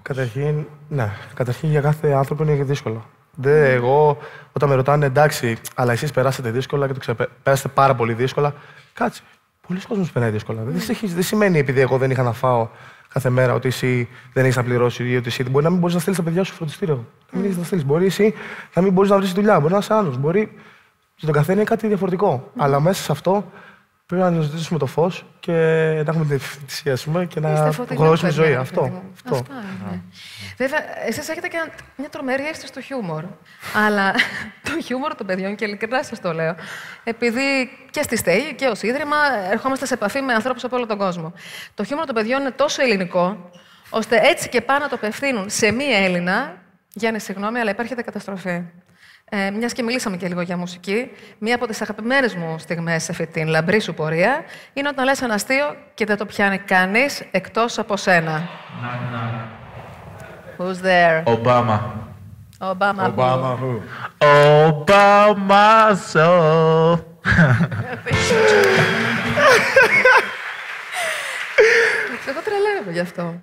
[0.03, 3.11] Καταρχήν, ναι, καταρχήν για κάθε άνθρωπο είναι δύσκολο.
[3.37, 4.19] Δεν, εγώ,
[4.53, 8.55] όταν με ρωτάνε εντάξει, αλλά εσείς περάσατε δύσκολα και το ξεπεράσατε πάρα πολύ δύσκολα,
[8.93, 9.23] κάτσε.
[9.67, 10.63] Πολλοί κόσμοι περνάει δύσκολα.
[10.63, 10.67] Mm.
[10.67, 12.69] Δεν, δεν σημαίνει επειδή εγώ δεν είχα να φάω
[13.13, 15.95] κάθε μέρα ότι εσύ δεν έχεις να πληρώσεις ή ότι εσύ μπορεί να μην μπορείς
[15.95, 17.05] να στείλεις τα παιδιά σου φροντιστήριο.
[17.09, 17.29] Mm.
[17.31, 17.85] Να μην έχεις να στείλεις.
[17.85, 18.35] Μπορεί εσύ
[18.75, 19.61] να μην μπορείς να βρεις δουλειά.
[19.61, 20.19] Μπορεί να είσαι άλλος.
[20.19, 20.53] Μπορεί.
[21.25, 22.45] Και τον καθένα είναι κάτι διαφορετικό.
[22.47, 22.51] Mm.
[22.57, 23.45] Αλλά μέσα σε αυτό
[24.07, 25.53] Πρέπει να ζητήσουμε το φως και
[26.05, 28.55] να έχουμε την ευθυσίασουμε και να γνωρίσουμε τη ζωή.
[28.55, 29.03] Αυτό.
[29.15, 29.35] αυτό.
[29.35, 30.03] Αυτά είναι.
[30.57, 33.25] Βέβαια, εσεί έχετε και μια τρομερή αίσθηση στο χιούμορ.
[33.87, 34.13] Αλλά
[34.69, 36.55] το χιούμορ των παιδιών, και ειλικρινά σας το λέω,
[37.05, 39.17] επειδή και στη ΣΤΕΗ και ως Ίδρυμα
[39.51, 41.33] ερχόμαστε σε επαφή με ανθρώπους από όλο τον κόσμο.
[41.75, 43.51] Το χιούμορ των παιδιών είναι τόσο ελληνικό,
[43.91, 46.63] ώστε έτσι και πάνω το απευθύνουν σε μία Έλληνα.
[46.93, 48.63] Γιάννη, συγγνώμη, αλλά υπάρχει καταστροφή.
[49.37, 53.13] Ε, Μιας και μιλήσαμε και λίγο για μουσική, μία από τις αγαπημένες μου στιγμές σε
[53.13, 57.23] αυτή την λαμπρή σου πορεία είναι όταν λες ένα αστείο και δεν το πιάνει κανείς
[57.31, 58.49] εκτός από σένα.
[60.59, 61.23] Who's there?
[61.25, 61.79] Obama.
[62.59, 63.13] Obama.
[63.15, 63.81] Obama who?
[64.67, 66.29] Obama so.
[72.29, 73.41] Εγώ τρελαίνομαι γι' αυτό.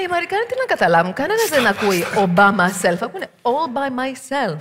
[0.00, 1.12] Ε, οι Αμερικάνοι τι να καταλάβουν.
[1.12, 2.98] Κανένας δεν ακούει Obama self.
[3.02, 4.60] Ακούνε all by myself.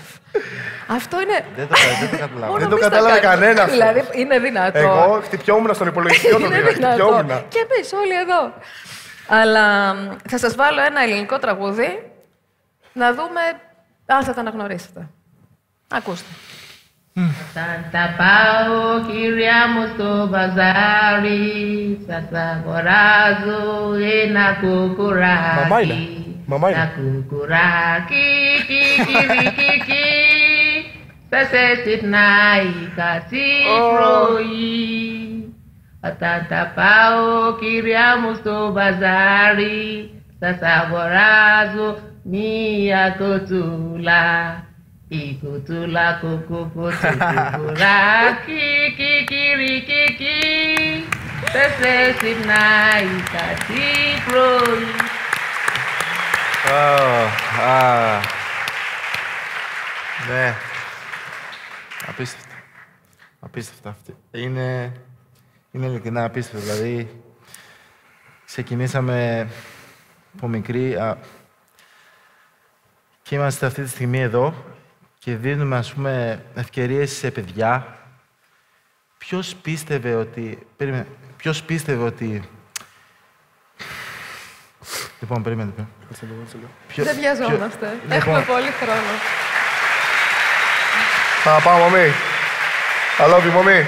[0.88, 1.46] Αυτό είναι.
[1.56, 2.52] Δεν το, δεν το καταλάβω.
[2.52, 3.46] Μόνο Δεν το εμείς τα κατάλαβε κάνουμε.
[3.46, 3.72] κανένας.
[3.72, 4.78] Δηλαδή, είναι δυνατό.
[4.78, 6.72] Εγώ χτυπιόμουν στον υπολογιστή όταν είναι πήγα.
[6.72, 7.04] δυνατό.
[7.04, 7.48] Χτυπιόμουν.
[7.48, 8.54] Και εμείς όλοι εδώ.
[9.28, 12.12] Αλλά μ, θα σας βάλω ένα ελληνικό τραγούδι
[12.94, 13.42] να δούμε
[14.06, 15.08] αν θα τα αναγνωρίσετε.
[15.90, 16.30] Ακούστε.
[17.16, 23.94] Όταν τα πάω κυρία μου στο μπαζάρι Σας αγοράζω
[24.24, 25.98] ένα κουκουράκι Μαμά είναι.
[26.46, 26.80] Μαμά είναι.
[26.80, 28.28] Ένα κουκουράκι
[28.68, 30.10] κικυρικικι
[31.30, 33.48] Σας εσυρνάει κάτι
[33.96, 35.00] πρωί
[36.04, 38.10] Όταν τα πάω κυρία
[45.10, 48.62] μου στο μπαζάρι Σας αγοράζω μία κοτσούλα η κουτούλα κουκουκου κουκουράκι
[48.98, 50.42] κικυρικικι
[51.52, 53.84] Δεν σε συρνάει κάτι
[54.26, 54.84] πρωί
[56.66, 56.68] Ω,
[57.62, 58.20] α.
[60.30, 60.54] Ναι.
[62.08, 62.54] Απίστευτο.
[63.40, 64.14] Απίστευτο αυτό.
[64.32, 64.92] Είναι,
[65.72, 66.74] είναι ειλικρινά απίστευτο.
[66.74, 67.22] Δηλαδή,
[68.46, 69.48] ξεκινήσαμε
[70.38, 71.18] από μικρή α,
[73.22, 74.54] και είμαστε αυτή τη στιγμή εδώ
[75.30, 77.98] και δίνουμε, ας πούμε, ευκαιρίες σε παιδιά.
[79.18, 80.68] Ποιος πίστευε ότι...
[80.78, 81.08] Περίμενε.
[81.38, 82.50] Ποιος πίστευε ότι...
[85.20, 85.72] Λοιπόν, περίμενε.
[86.20, 86.48] περίμενε.
[86.88, 87.98] Ποιο- Δεν βιαζόμαστε.
[88.08, 89.12] ποιο- Έχουμε λοιπόν, πολύ χρόνο.
[91.44, 92.12] Θα πάω, μαμί.
[93.18, 93.86] I love you, μαμί.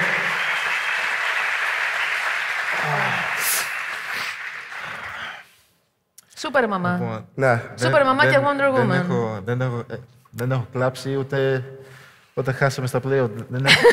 [6.37, 6.91] Σούπερ μαμά.
[6.91, 7.61] λοιπόν, Ναι.
[7.79, 8.93] Σούπερ μαμά και Wonder δεν Woman.
[8.93, 9.95] έχω, δεν, έχω, ε,
[10.31, 11.63] δεν έχω κλάψει ούτε
[12.33, 13.29] όταν χάσαμε στα play.
[13.49, 13.81] Δεν έχω...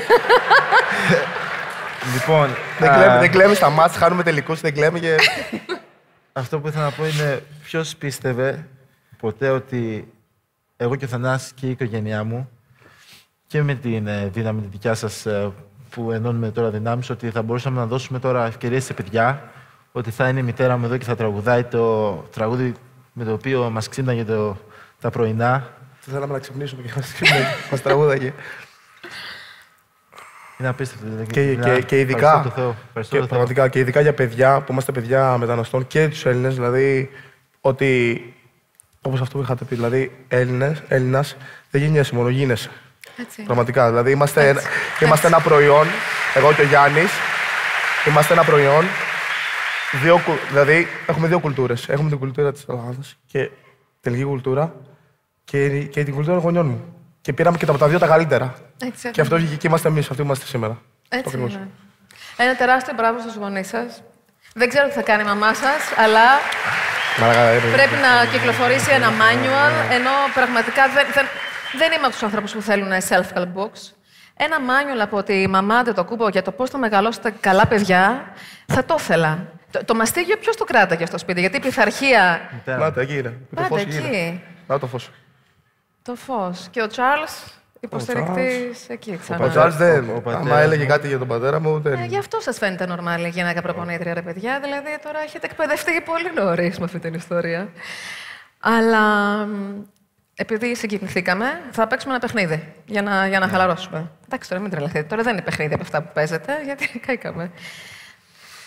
[2.14, 2.48] λοιπόν,
[2.79, 5.16] Δεν α, κλαίμε, δεν κλαίμε στα μάτια, χάνουμε τελικούς, δεν κλαίμε και...
[6.33, 8.66] αυτό που ήθελα να πω είναι ποιος πίστευε
[9.18, 10.12] ποτέ ότι
[10.77, 12.48] εγώ και ο Θανάσης και η οικογένειά μου
[13.46, 15.53] και με την ε, δύναμη τη δικιά σας ε,
[15.90, 19.51] που ενώνουμε τώρα δυνάμεις ότι θα μπορούσαμε να δώσουμε τώρα ευκαιρίες σε παιδιά
[19.92, 22.74] ότι θα είναι η μητέρα μου εδώ και θα τραγουδάει το τραγούδι
[23.12, 24.57] με το οποίο μας ξύπναγε το,
[25.01, 25.78] τα πρωινά.
[26.11, 27.12] Δεν θέλαμε να ξυπνήσουμε και μας-
[27.71, 28.33] μας τραγούδαγε.
[30.59, 31.07] Είναι απίστευτο.
[31.07, 31.27] δηλαδή.
[31.27, 32.77] Και, Είναι- και, και ειδικά, Ευχαριστώ το Θεό.
[32.87, 33.37] Ευχαριστώ και το Θεό.
[33.37, 37.11] πραγματικά, και ειδικά για παιδιά που είμαστε παιδιά μεταναστών και τους Έλληνες, δηλαδή
[37.61, 38.23] ότι,
[39.03, 41.37] όπως αυτό που είχατε πει, δηλαδή Έλληνες, Έλληνας
[41.71, 42.71] δεν γεννιέσαι μόνο, γίνεσαι.
[43.16, 43.42] Έτσι.
[43.42, 45.05] Πραγματικά, δηλαδή είμαστε, ένα, Έτσι.
[45.05, 45.87] είμαστε ένα προϊόν,
[46.35, 47.11] εγώ και ο Γιάννης,
[48.09, 48.85] είμαστε ένα προϊόν,
[50.03, 51.88] δύο, κου- δηλαδή έχουμε δύο κουλτούρες.
[51.88, 53.38] Έχουμε την κουλτούρα της Ελλάδας και
[54.01, 54.75] την ελληνική κουλτούρα
[55.50, 56.94] και, και την κουλτούρα των γονιών μου.
[57.20, 58.54] Και πήραμε και τα από τα δύο τα καλύτερα.
[58.84, 60.80] Έτσι, Και αυτός βγήκε και είμαστε εμείς, αυτοί που είμαστε σήμερα.
[61.08, 61.52] Έτσι Ακριβώς.
[61.54, 61.68] είναι.
[62.37, 64.02] Ένα τεράστιο μπράβο στους γονείς σας.
[64.54, 66.26] Δεν ξέρω τι θα κάνει η μαμά σας, αλλά
[67.20, 71.26] Μαλάκα, ε, πρέπει να κυκλοφορήσει ένα manual, ενώ πραγματικά δεν, δεν,
[71.78, 73.80] δεν είμαι από τους ανθρώπους που θέλουν self-help books.
[74.37, 78.32] Ένα manual από τη μαμά δεν το κούμπο για το πώς θα μεγαλώσετε καλά παιδιά,
[78.66, 79.46] θα το ήθελα.
[79.70, 82.40] Το, το μαστίγιο ποιος το κράταγε στο σπίτι, γιατί η πειθαρχία...
[82.52, 82.78] Μητέρα.
[82.78, 83.28] Να τα εκεί είναι.
[83.28, 84.06] Με το Πάντα φως εκεί είναι.
[84.06, 84.42] εκεί.
[84.66, 85.11] Να το φως.
[86.09, 86.68] Το φως.
[86.71, 87.33] Και ο Τσάρλς
[87.81, 89.44] υποστηρικτής εκεί ξανά.
[89.44, 90.09] Ο Τσάρλς δεν.
[90.11, 90.88] ο- ο πατέρας Άμα έλεγε μου.
[90.88, 91.92] κάτι για τον πατέρα μου, δεν.
[91.92, 94.61] Ε, γι' αυτό σας φαίνεται νορμάλ η γυναίκα προπονήτρια, ρε παιδιά.
[94.61, 97.68] Δηλαδή τώρα έχετε εκπαιδευτεί πολύ νωρίς με αυτή την ιστορία.
[98.61, 99.07] Αλλά
[99.47, 99.83] μ,
[100.35, 104.11] επειδή συγκινηθήκαμε, θα παίξουμε ένα παιχνίδι για να, για να χαλαρώσουμε.
[104.27, 105.03] Εντάξει, τώρα μην τρελαθείτε.
[105.03, 107.51] Τώρα δεν είναι παιχνίδι από αυτά που παίζετε, γιατί καήκαμε.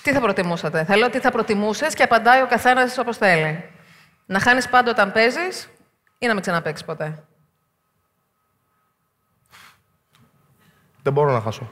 [0.04, 3.64] Τι θα προτιμούσατε; Θέλω τι θα προτιμούσες και απαντάει ο καθένας όπως θέλει.
[4.26, 5.70] Να χάνεις πάντα όταν παίζεις
[6.18, 7.24] ή να μην ξαναπέξει ποτέ;
[11.04, 11.72] Δεν μπορώ να χάσω.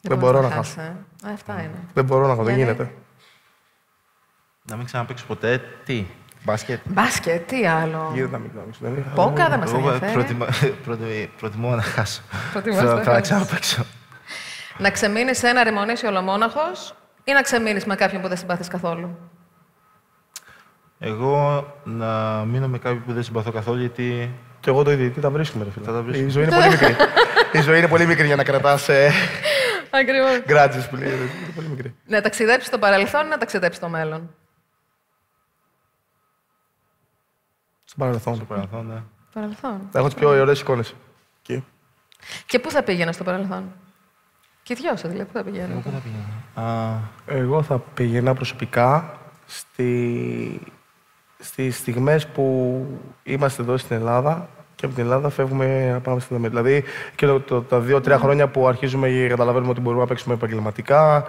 [0.00, 0.96] Δεν μπορώ να χάσεις, ε.
[1.26, 1.78] Α, Αυτά είναι.
[1.94, 2.42] Δεν μπορώ να χάσω.
[2.42, 2.94] Δεν Γιατί; γίνεται.
[4.70, 5.62] Να μην ξαναπαίξω ποτέ.
[5.84, 6.06] Τι,
[6.44, 6.80] μπάσκετ.
[6.84, 8.70] Μπάσκετ, τι άλλο; Γίνεται να μην κάνω.
[8.80, 9.04] Δεν είναι.
[9.14, 10.44] Πόκα δεν μας Εγώ ενδιαφέρει; προτιμώ,
[10.84, 12.22] προτιμώ, προτιμώ να χάσω.
[12.52, 13.28] Προτιμάς Θέλω να θέλω να χάσεις.
[13.30, 13.84] ξαναπαίξω.
[14.78, 19.18] Να ξεμείνεις σε ένα ρημονήσι ολομόναχος ή να ξεμείνεις με κάποιον που δεν συμπαθείς καθόλου;
[20.98, 25.20] Εγώ να μείνω με κάποιον που δεν συμπαθώ καθόλου, γιατί Και εγώ το ίδιο, τι
[25.20, 25.84] τα βρίσκουμε, ρε φίλε.
[25.84, 26.28] Θα τα βρίσκουμε.
[26.28, 26.96] Η ζωή είναι πολύ μικρή.
[27.52, 29.10] Η ζωή είναι πολύ μικρή για να κρατάς ε,
[29.90, 30.40] Ακριβώς.
[30.46, 31.08] γκράτζε που λέει.
[31.12, 31.94] Είναι πολύ μικρή.
[32.06, 34.34] Να ταξιδέψεις στο παρελθόν ή να ταξιδέψεις στο μέλλον;
[37.84, 38.34] Στο παρελθόν.
[38.34, 39.02] στο παρελθόν, ναι.
[39.32, 39.88] Παρελθόν.
[39.92, 40.94] Έχω τις πιο ωραίες εικόνες.
[41.42, 41.64] Εκεί.
[42.46, 43.72] Και πού θα πήγαινε στο παρελθόν;
[44.62, 45.80] Και οι δυο σα, δηλαδή, πού θα Εγώ πηγαίνετε.
[45.80, 50.60] πού θα πήγαινα; Α, Εγώ θα πήγαινα προσωπικά στη...
[51.38, 52.86] στις στιγμές που
[53.22, 56.60] είμαστε εδώ στην Ελλάδα και από την Ελλάδα φεύγουμε να πάμε στην Αμερική.
[56.60, 60.34] Δηλαδή, και το, το- τα δύο-τρία χρόνια που αρχίζουμε και καταλαβαίνουμε ότι μπορούμε να παίξουμε
[60.34, 61.24] επαγγελματικά,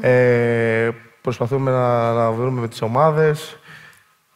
[0.00, 0.88] ε,
[1.20, 3.58] προσπαθούμε να, να βρούμε με τις ομάδες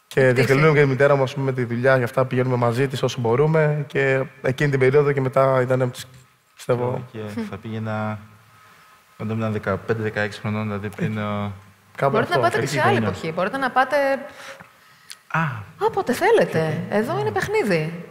[0.06, 2.88] και διευκολύνουμε και τη μητέρα μου ας πούμε, με τη δουλειά για αυτά πηγαίνουμε μαζί
[2.88, 6.06] της όσο μπορούμε και εκείνη την περίοδο και μετά ήταν, από τις-
[6.54, 7.18] πιστεύω, και
[7.50, 8.18] θα πήγαινα
[9.18, 11.18] όταν ήμουν 15-16 χρονών, δηλαδή πριν.
[11.18, 11.20] ε,
[11.96, 12.34] κάπου Μπορείτε αυτό.
[12.36, 13.08] να πάτε και εκεί σε άλλη χρόνια.
[13.08, 13.32] εποχή.
[13.32, 13.96] Μπορείτε να πάτε
[15.34, 15.40] Α,
[15.78, 16.80] όποτε θέλετε.
[16.90, 18.04] Εδώ είναι παιχνίδι.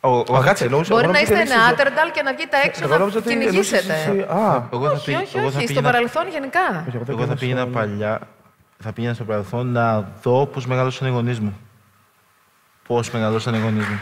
[0.00, 2.56] Ο, ο, κάτσε, εννοούσα- Μπορεί εγώ να νόμιζα είστε ότι εννοούσες- Νεάτερνταλ και να βγείτε
[2.64, 3.92] έξω Εγώ να νόμιζα ότι κυνηγήσετε.
[3.92, 5.66] εννοούσες εσύ- Α, εγώ θα, Όχι, πήγ- όχι, εγώ θα όχι.
[5.66, 6.66] Στο πήγαινα, παρελθόν γενικά.
[6.88, 8.20] όχι, εγώ δεν εγώ θα πήγαινα πήγαινα στο- παλιά,
[8.84, 11.58] θα πήγαινα στο παρελθόν να δω πώς μεγαλώσαν οι γονείς μου.
[12.86, 13.98] Πώς μεγαλώσαν οι γονείς μου.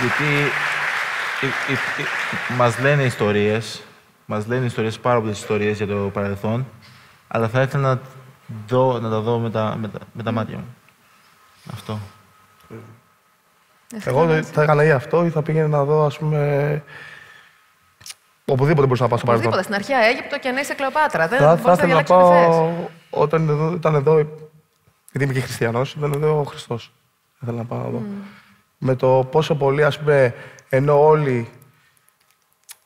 [0.00, 0.32] Γιατί
[1.40, 3.82] οι- οι- οι- μας λένε ιστορίες,
[4.26, 6.66] μας λένε ιστορίες, πάρα πολλές ιστορίες για το παρελθόν,
[7.28, 8.00] αλλά θα ήθελα να,
[8.68, 10.76] δω, να τα δω με τα, με τα, με τα μάτια μου.
[11.72, 11.98] Αυτό.
[14.04, 16.82] Εγώ το- θα έκανα ή αυτό ή θα πήγαινα να δω, ας πούμε.
[18.44, 19.52] Οπουδήποτε μπορούσα να πάω στο παρελθόν.
[19.52, 19.62] Οπωσδήποτε.
[19.82, 21.28] Στην αρχαία Αίγυπτο και αν είσαι Κλεοπάτρα.
[21.28, 22.56] Δεν Θα, θα μπορείς να ήθελα να διαλέξεις ό,τι θες.
[22.56, 22.72] πάω
[23.10, 24.14] όταν εδώ, ήταν εδώ.
[25.10, 26.92] Γιατί είμαι και χριστιανός, ήταν εδώ ο Χριστός.
[27.42, 28.02] Ήθελα να πάω να δω.
[28.78, 30.34] Με το πόσο πολύ, ας πούμε,
[30.68, 31.48] ενώ όλοι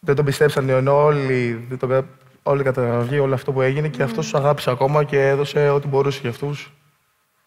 [0.01, 2.07] δεν τον πιστέψαν, ενώ όλοι, δεν τον, κα-
[2.43, 6.19] όλοι καταγραφεί όλο αυτό που έγινε και αυτός τους αγάπησε ακόμα και έδωσε ό,τι μπορούσε
[6.21, 6.73] για αυτούς.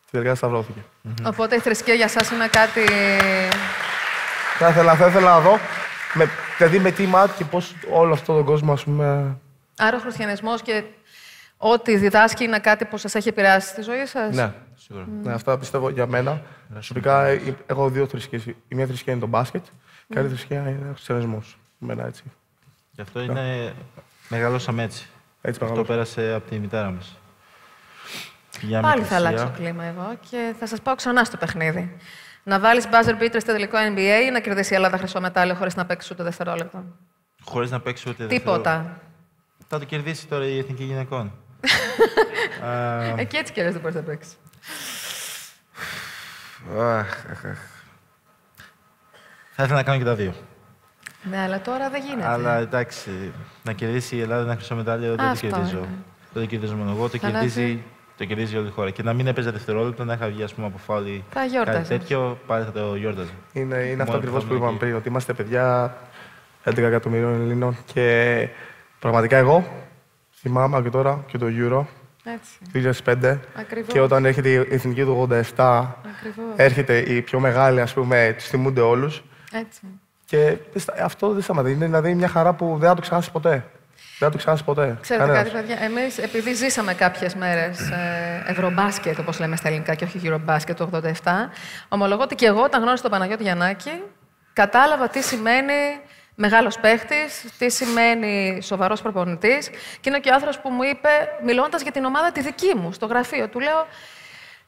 [0.10, 0.80] Στη τελικά σταυρώθηκε.
[1.24, 2.82] Οπότε η θρησκεία για σας είναι κάτι...
[4.58, 5.58] Θα ήθελα, θα ήθελα να δω,
[6.13, 9.38] με, δηλαδή με τι μάτι και πώς όλο αυτό τον κόσμο, ας πούμε,
[9.78, 10.84] Άρα ο χριστιανισμός και
[11.58, 14.54] ό,τι διδάσκει είναι κάτι που σας έχει επηρεάσει στη ζωή σας; Ναι.
[14.76, 15.06] Σίγουρα.
[15.24, 16.41] ναι, αυτά πιστεύω για μένα.
[16.74, 18.45] Προσωπικά ε, έχω δύο θρησκείες.
[18.45, 19.65] Η μία θρησκεία είναι το μπάσκετ
[20.08, 21.58] και η άλλη θρησκεία είναι ο χριστιανισμός.
[21.82, 22.24] Εμένα έτσι.
[22.91, 23.74] Γι' αυτό είναι...
[24.30, 25.08] Μεγαλώσαμε έτσι.
[25.41, 25.91] Έτσι Αυτό μεγαλώσα.
[25.93, 27.17] πέρασε από τη μητέρα μας.
[28.60, 29.28] Πηγαίναμε Πάλι θα εκκλησία.
[29.41, 31.95] αλλάξω κλίμα εγώ και θα σας πάω ξανά στο παιχνίδι.
[32.43, 35.76] Να βάλεις buzzer beater στο τελικό NBA ή να κερδίσει η Ελλάδα χρυσό μετάλλιο χωρίς
[35.76, 36.84] να παίξεις ούτε δευτερόλεπτο;
[37.43, 38.76] Χωρίς να παίξεις ούτε Τίποτα.
[38.76, 39.00] δεύτερο-
[39.67, 41.32] Θα το κερδίσει τώρα η Εθνική Γυναικών.
[42.65, 44.38] Α, Εκεί έτσι κι αλλιώς δεν μπορείς να παίξεις.
[46.78, 47.58] αχ, αχ, αχ.
[49.52, 50.34] Θα ήθελα να κάνω και τα δύο.
[51.24, 52.28] Ναι, αλλά τώρα δεν γίνεται.
[52.28, 55.78] Αλλά εντάξει, να κερδίσει η Ελλάδα ένα χρυσό μετάλλιο δεν το Αυτό κερδίζω.
[55.78, 55.88] είναι.
[56.34, 57.32] Δεν το κερδίζω μόνο εγώ, το Θανάση.
[57.45, 57.84] κερδίζει,
[58.19, 58.89] το κερδίζει όλη η χώρα.
[58.89, 61.88] Και να μην έπαιζε δευτερόλεπτο, να είχα βγει ας πούμε, από φάουλη Θα γιόρταζες.
[61.88, 63.29] κάτι τέτοιο, πάλι θα το γιόρταζα.
[63.53, 64.79] Είναι, είναι αυτό Μόνο ακριβώς που θα είπαμε εκεί.
[64.79, 65.95] πριν, ότι είμαστε παιδιά
[66.63, 68.47] 11 εκατομμυρίων Ελλήνων και
[68.99, 69.67] πραγματικά εγώ
[70.32, 71.86] θυμάμαι και τώρα και το Euro
[72.23, 72.58] Έτσι.
[73.05, 73.93] 2005 Ακριβώς.
[73.93, 75.41] και όταν έρχεται η εθνική του 87
[76.17, 76.53] Ακριβώς.
[76.55, 79.82] έρχεται η πιο μεγάλη, ας πούμε, τους θυμούνται όλους Έτσι.
[80.25, 80.38] και
[80.71, 81.71] δεν στα- αυτό δεν σταματάει.
[81.73, 83.65] Είναι δηλαδή μια χαρά που δεν θα το ξεχάσεις ποτέ.
[84.19, 84.97] Δεν θα το ξεχάσεις ποτέ.
[85.01, 85.51] Ξέρετε Κανένας.
[85.51, 90.17] κάτι, παιδιά, εμείς επειδή ζήσαμε κάποιες μέρες ε, ευρωμπάσκετ, όπως λέμε στα ελληνικά και όχι
[90.17, 91.31] γυρομπάσκετ το 87,
[91.89, 94.01] ομολογώ ότι και εγώ όταν γνώρισα τον Παναγιώτη Γιαννάκη,
[94.53, 95.73] κατάλαβα τι σημαίνει
[96.35, 101.09] μεγάλος παίχτης, τι σημαίνει σοβαρός προπονητής και είναι και ο άνθρωπος που μου είπε,
[101.45, 103.88] μιλώντας για την ομάδα τη δική μου, στο γραφείο, του λέω,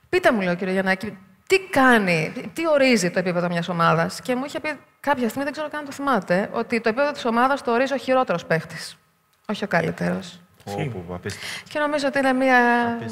[0.09, 1.17] πείτε μου, λέω κύριε Γιαννάκη,
[1.47, 4.21] τι κάνει, τι ορίζει το επίπεδο μιας ομάδας.
[4.21, 7.11] Και μου είχε πει κάποια στιγμή, δεν ξέρω καν αν το θυμάται, ότι το επίπεδο
[7.11, 8.97] της ομάδας το ορίζει ο χειρότερος παίχτης,
[9.51, 10.39] όχι ο καλύτερος.
[10.63, 11.47] Όπου, απίστευτο.
[11.69, 12.57] Και νομίζω ότι είναι μια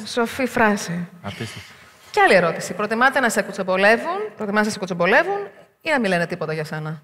[0.04, 1.08] σοφή φράση.
[1.22, 1.72] απίστευτο.
[2.10, 2.74] Και άλλη ερώτηση.
[2.74, 5.38] Προτιμάτε να σε κουτσομπολεύουν, προτιμάτε να σε κουτσομπολεύουν
[5.80, 7.02] ή να μην λένε τίποτα για σένα;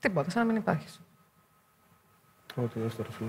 [0.00, 1.00] Τίποτα, σαν να μην υπάρχεις.
[2.54, 3.28] Το το δεύτερο, φίλε.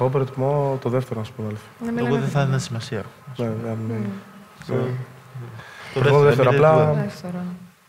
[0.00, 1.62] Εγώ προτιμώ το δεύτερο, να σου πω, αδελφέ.
[1.84, 3.02] Να μην Εγώ λένε δεν θα έδινα σημασία.
[3.36, 3.98] Ναι, ναι, ναι.
[4.66, 4.74] Το
[5.94, 7.42] Προτιμώ το δεύτερο, μην απλά λέτε Δεύτερο.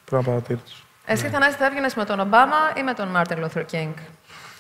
[0.06, 0.86] πρέπει να απαρατήρητος.
[1.06, 3.94] Εσύ, Θανάση, θα έβγαινες με τον Ομπάμα ή με τον Μάρτιν Λούθερ Κίνγκ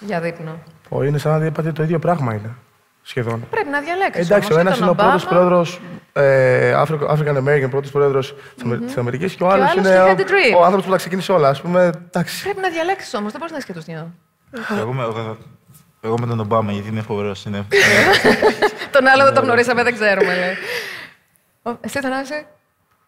[0.05, 0.63] για δείπνο.
[0.89, 2.55] Ω, Είναι σαν να είπατε το ίδιο πράγμα είναι.
[3.03, 3.47] Σχεδόν.
[3.49, 4.29] Πρέπει να διαλέξεις.
[4.29, 5.81] Εντάξει, ο ένας είναι ο πρώτος πρόεδρος,
[6.13, 8.35] ε, Afro- African American, πρώτος πρόεδρος
[8.85, 10.57] της Αμερικής και ο άλλος άλλος είναι he ο, had a dream.
[10.57, 11.49] ο άνθρωπος που τα ξεκίνησε όλα.
[11.49, 12.43] Α πούμε, εντάξει.
[12.43, 14.13] Πρέπει να διαλέξεις όμως, δεν μπορείς να είσαι και του δύο.
[14.79, 15.37] Εγώ με, εγώ,
[16.01, 17.45] εγώ με τον Ομπάμα, γιατί είναι φοβερός.
[17.45, 17.65] Είναι...
[18.91, 20.53] τον άλλο δεν τον γνωρίσαμε, δεν ξέρουμε, λέει.
[21.63, 22.45] Ο- Εσύ, Θανάση;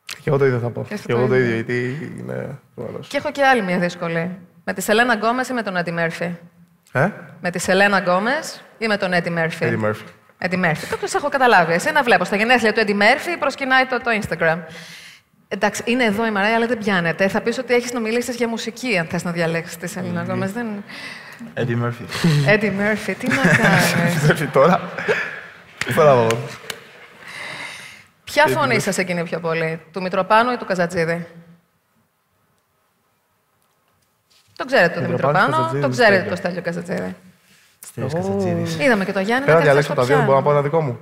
[0.06, 0.86] Και εγώ το ίδιο θα πω.
[0.88, 1.46] Και εσύ Και το εγώ το ίδιο.
[1.58, 3.08] ίδιο, γιατί είναι φοβερός.
[3.08, 4.38] Και έχω και άλλη μια δύσκολη.
[4.64, 6.36] Με τη Σελένα Γκόμες ή με τον Eddie Murphy;
[6.94, 7.10] Ε,
[7.42, 10.08] Με τη Σελένα Γκόμες ή με τον Eddie Murphy.
[10.38, 10.52] Eddie Murphy.
[10.52, 10.96] Eddie Murphy.
[10.96, 11.74] Το σε έχω καταλάβει.
[11.74, 12.24] Εσένα βλέπω.
[12.24, 14.58] Στα γενέθλια του Eddie Murphy προσκυνάει το, το Instagram.
[15.48, 17.28] Εντάξει, είναι εδώ η Μαράια, αλλά δεν πιάνεται.
[17.28, 20.52] Θα πεις ότι έχεις να μιλήσει για μουσική, αν θες να διαλέξεις τη Σελένα Γκόμες.
[20.52, 20.68] Δεν...
[21.54, 22.06] Eddie Murphy.
[22.48, 23.94] Έντι Μέρφυ, τι να κάνεις.
[24.28, 24.82] Μurphy τώρα.
[25.96, 26.28] Μπράβο.
[28.24, 31.28] Ποια φωνή σας εκείνη πιο πολύ, του Μητροπάνου ή του Καζατζίδη;
[34.64, 36.30] Το ξέρετε τον Μητροπάνος, Μητροπάνο, το Καζατζίδης, ξέρετε Στέλιο.
[36.30, 37.16] το Στέλιο Καζατζίδη.
[37.86, 38.78] Στέλιος Καζατζίδης.
[38.86, 39.44] Είδαμε και το Γιάννη.
[39.46, 40.60] Θέλω να να διαλέξω κάθεται τα δύο, στο μπορώ να πω πιάνο.
[40.60, 41.00] ένα δικό μου.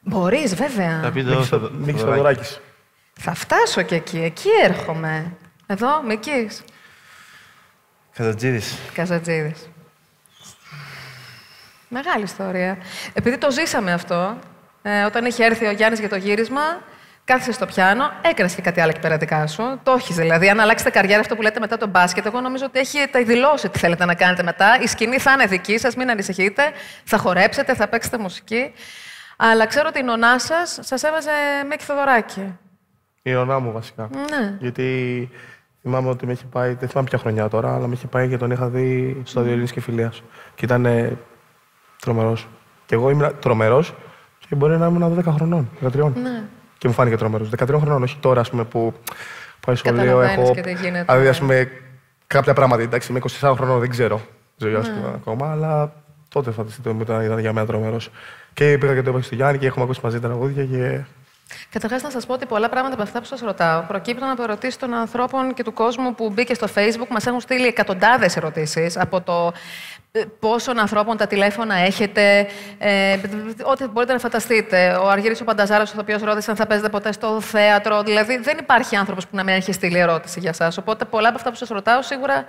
[0.00, 1.00] Μπορείς, βέβαια.
[1.02, 2.04] Θα πει το Νίκης Θεοδο- Νίκης Θεοδωράκη.
[2.14, 2.60] Θεοδωράκης.
[3.20, 4.18] Θα φτάσω και εκεί.
[4.18, 5.32] Εκεί έρχομαι.
[5.66, 6.62] Εδώ, Μικής.
[8.14, 8.78] Καζατζίδης.
[8.94, 9.68] Καζατζίδης.
[11.88, 12.78] Μεγάλη ιστορία.
[13.12, 14.36] Επειδή το ζήσαμε αυτό,
[14.82, 16.62] ε, όταν είχε έρθει ο Γιάννης για το γύρισμα,
[17.24, 19.80] κάθισε στο πιάνο, έκανε και κάτι άλλο εκεί πέρα δικά σου.
[19.82, 20.48] Το έχεις δηλαδή.
[20.48, 23.78] Αν αλλάξετε καριέρα, αυτό που λέτε μετά το μπάσκετ, εγώ νομίζω ότι έχετε δηλώσει τι
[23.78, 24.78] θέλετε να κάνετε μετά.
[24.82, 26.62] Η σκηνή θα είναι δική σας, μην ανησυχείτε.
[27.04, 28.72] Θα χορέψετε, θα παίξετε μουσική.
[29.36, 31.30] Αλλά ξέρω ότι η νονά σας σας έβαζε
[31.68, 32.58] Μίκη Θοδωράκη.
[33.22, 34.10] Η ονά μου βασικά.
[34.30, 34.56] Ναι.
[34.58, 35.28] Γιατί
[35.82, 38.36] θυμάμαι ότι με είχε πάει, δεν θυμάμαι ποια χρονιά τώρα, αλλά με είχε πάει και
[38.36, 40.22] τον είχα δει στο Διολίνη και Φιλίας.
[40.54, 41.16] Και ήταν ε,
[42.00, 42.48] τρομερός.
[42.86, 43.94] Και εγώ ήμουν τρομερός
[44.48, 46.12] και μπορεί να ήμουν 10 χρονών, 13.
[46.14, 46.42] Ναι.
[46.80, 47.48] Και μου φάνηκε τρομερός.
[47.56, 48.94] 13 χρονών, όχι τώρα ας πούμε, που
[49.66, 49.98] πάει σχολείο.
[49.98, 50.54] Καταλαβαίνεις Έχω.
[50.54, 51.28] και τι γίνεται, Δηλαδή, ναι.
[51.28, 51.70] ας πούμε,
[52.26, 52.82] κάποια πράγματα.
[52.82, 54.20] Εντάξει, είμαι 24 χρονών, δεν ξέρω.
[54.56, 54.78] Ζωή Ναι.
[54.78, 55.92] ας πούμε, ακόμα, αλλά
[56.28, 58.10] τότε φανταστείτε ότι ήταν, ήταν για μένα τρομερός.
[58.52, 61.04] Και πήγα και το είπα στο Γιάννη και έχουμε ακούσει μαζί τραγούδια και
[61.70, 64.76] Καταρχάς, να σας πω ότι πολλά πράγματα από αυτά που σας ρωτάω προκύπτουν από ερωτήσεις
[64.76, 67.08] των ανθρώπων και του κόσμου που μπήκε στο Facebook.
[67.08, 69.52] Μας έχουν στείλει εκατοντάδες ερωτήσεις από το
[70.12, 72.46] ε, πόσων ανθρώπων τα τηλέφωνα έχετε,
[72.78, 73.18] ε,
[73.62, 74.98] ό,τι μπορείτε να φανταστείτε.
[75.02, 78.02] Ο Αργύρης ο Πανταζάρο, ο οποίος ρώτησε αν θα παίζετε ποτέ στο θέατρο.
[78.02, 80.72] Δηλαδή, δεν υπάρχει άνθρωπος που να μην έχει στείλει ερώτηση για εσά.
[80.78, 82.44] Οπότε, πολλά από αυτά που σας ρωτάω σίγουρα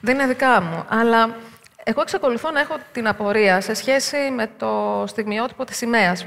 [0.00, 0.84] δεν είναι δικά μου.
[0.88, 1.36] Αλλά
[1.84, 6.26] εγώ εξακολουθώ να έχω την απορία σε σχέση με το στιγμιότυπο της σημαίας.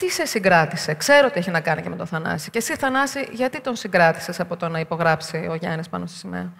[0.00, 2.50] Τι σε συγκράτησε; Ξέρω ότι έχει να κάνει και με τον Θανάση.
[2.50, 6.52] Και εσύ, Θανάση, γιατί τον συγκράτησες από το να υπογράψει ο Γιάννης πάνω στη σημαία;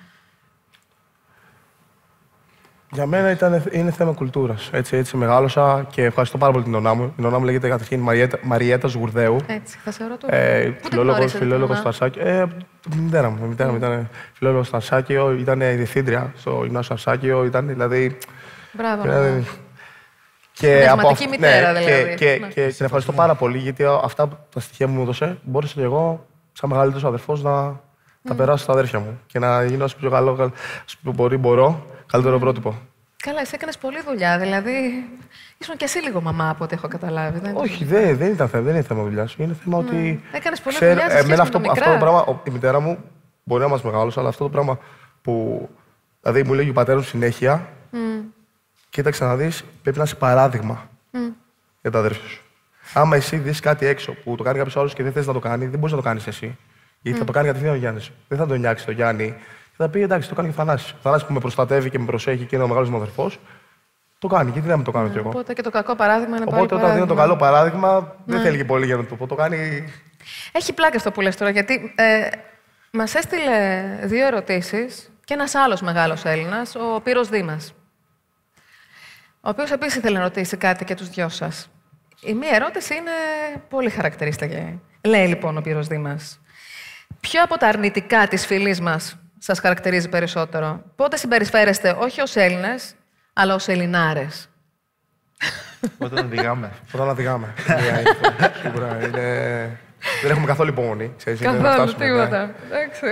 [2.90, 4.70] Για μένα ήταν, είναι θέμα κουλτούρας.
[4.72, 7.14] Έτσι, έτσι μεγάλωσα και ευχαριστώ πάρα πολύ την νονά μου.
[7.18, 9.36] Η νονά μου λέγεται καταρχήν Μαριέτα, Μαριέτα Ζουρδέου.
[9.46, 10.26] Έτσι, θα σε ρωτώ.
[10.30, 12.26] Ε, Πού την φιλόλογο γνωρίσατε την φιλόλογος νονά; στο Αρσάκιο.
[12.28, 12.54] Ε, από
[12.90, 13.44] τη μητέρα μου.
[13.44, 17.44] Η μητέρα μου ήταν φιλόλογος στο Αρσάκιο, ήταν η διευθύντρια στο γυμνάσιο Αρσάκιο.
[17.44, 18.18] Ήταν δηλαδή.
[18.72, 19.02] Μπράβο.
[19.02, 19.44] δηλαδή, ναι.
[20.60, 22.08] Και Πνευματική αυ- μητέρα, ναι, δηλαδή.
[22.08, 22.46] Και, και, Ναι.
[22.48, 25.82] και την ευχαριστώ πάρα πολύ γιατί αυτά που- τα στοιχεία που μου έδωσε μπόρεσα και
[25.82, 27.80] εγώ, σαν μεγαλύτερος αδερφός, να
[28.28, 31.86] τα περάσω στα αδέρφια μου και να γίνω όσο πιο καλό όσο πιο μπορεί, μπορώ,
[32.06, 32.74] καλύτερο πρότυπο.
[33.22, 34.38] Καλά, εσύ έκανες πολλή δουλειά.
[34.38, 35.04] Δηλαδή,
[35.58, 37.38] ήσουν κι εσύ λίγο μαμά από ό,τι έχω καταλάβει.
[37.38, 37.56] Δεν...
[37.56, 39.34] Όχι, δεν, δεν ήταν θέμα, δεν είναι θέμα δουλειάς.
[39.38, 40.20] Είναι θέμα ότι.
[40.32, 41.98] Έκανες πολλή ξέρω- δουλειά σε σχέση εμένα με αυτό, τα που- αυτό μικρά.
[41.98, 42.98] το πράγμα, ο- η μητέρα μου
[43.44, 44.78] μπορεί να μας μεγάλωσε, αλλά αυτό το πράγμα
[45.22, 45.68] που.
[46.20, 47.68] Δηλαδή μου λέγει ο πατέρας μου συνέχεια,
[48.90, 50.88] κοίταξε να δεις, πρέπει να είσαι παράδειγμα
[51.80, 52.42] για τα αδέρφια σου.
[52.94, 55.38] Άμα εσύ δεις κάτι έξω που το κάνει κάποιος άλλος και δεν θες να το
[55.38, 56.56] κάνει, δεν μπορείς να το κάνεις εσύ.
[57.02, 58.10] Γιατί θα το κάνει κατευθείαν ο Γιάννης.
[58.28, 59.34] Δεν θα τον νιάξεις το Γιάννη.
[59.70, 60.90] Και θα πει εντάξει, το κάνει και ο Θανάσης.
[60.90, 63.38] Ο Θανάσης που με προστατεύει και με προσέχει και είναι ο μεγάλος μου αδερφός,
[64.18, 64.50] το κάνει.
[64.50, 66.82] Γιατί δεν να το κάνω κι εγώ; Οπότε και το κακό παράδειγμα είναι Οπότε πάλι
[66.82, 67.46] όταν δίνω το παράδειγμα.
[67.46, 69.26] καλό παράδειγμα, δεν θέλει και πολύ για να το πω.
[69.26, 69.84] Το κάνει.
[70.52, 72.28] Έχει πλάκα αυτό που λες τώρα, γιατί ε,
[72.90, 77.74] μας έστειλε δύο ερωτήσεις και ένας άλλος μεγάλος Έλληνας, ο Πύρος Δήμας,
[79.40, 81.68] ο οποίος επίσης ήθελε να ρωτήσει κάτι και τους δυο σας.
[82.22, 83.10] Η μία ερώτηση είναι
[83.68, 84.80] πολύ χαρακτηριστική.
[85.04, 86.40] Λέει λοιπόν ο Πύρος Δήμας,
[87.20, 92.94] ποιο από τα αρνητικά της φυλής μας σας χαρακτηρίζει περισσότερο; Πότε συμπεριφέρεστε όχι ως Έλληνες,
[93.32, 94.48] αλλά ως Ελληνάρες;
[95.98, 96.70] Όταν οδηγάμε.
[96.94, 97.54] Όταν οδηγάμε.
[97.68, 99.78] Μία είναι αυτό, Σίγουρα είναι.
[100.22, 101.12] Δεν έχουμε καθόλου υπομονή.
[101.16, 102.12] ξέρεις, είναι να Καθόλου, φτάσουμε, ναι.
[102.24, 102.54] τίποτα.
[102.66, 103.06] Εντάξει.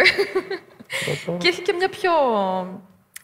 [1.39, 2.11] και έχει και μια πιο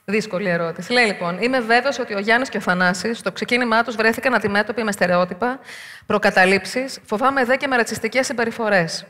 [0.04, 0.92] δύσκολη ερώτηση.
[0.92, 4.82] Λέει λοιπόν, είμαι βέβαιος ότι ο Γιάννης και ο Θανάσης στο ξεκίνημά τους βρέθηκαν αντιμέτωποι
[4.84, 5.58] με στερεότυπα,
[6.06, 9.06] προκαταλήψεις, φοβάμαι δε και με ρατσιστικές συμπεριφορές.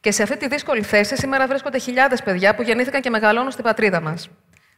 [0.00, 3.64] Και σε αυτή τη δύσκολη θέση σήμερα βρίσκονται χιλιάδες παιδιά που γεννήθηκαν και μεγαλώνουν στην
[3.64, 4.28] πατρίδα μας.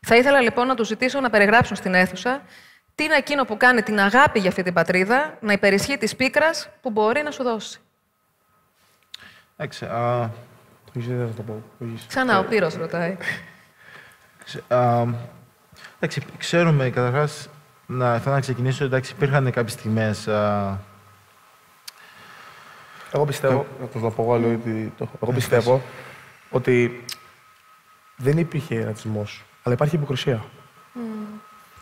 [0.00, 2.42] Θα ήθελα λοιπόν να τους ζητήσω να περιγράψουν στην αίθουσα
[2.94, 6.68] τι είναι εκείνο που κάνει την αγάπη για αυτή την πατρίδα να υπερισχύει της πίκρας
[6.80, 7.80] που μπορεί να σου δώσει.
[9.56, 10.30] Εντάξει, α,
[10.84, 11.62] Το έχεις δει, δεν θα το πω.
[11.78, 12.04] Το έχεις.
[12.08, 13.16] Ξανά ο Πύρος ρωτάει.
[14.44, 15.04] ξε- α,
[16.02, 17.48] εντάξει, ξέρουμε καταρχάς
[17.86, 18.84] να, θέλω να ξεκινήσω.
[18.84, 20.26] Εντάξει, υπήρχαν κάποιες στιγμές.
[23.12, 25.18] Εγώ πιστεύω, να το πω εγώ, λέω ότι το έχω.
[25.22, 25.82] Εγώ πιστεύω
[26.50, 27.04] ότι
[28.16, 30.44] δεν υπήρχε ρατσισμός, αλλά υπάρχει υποκρισία.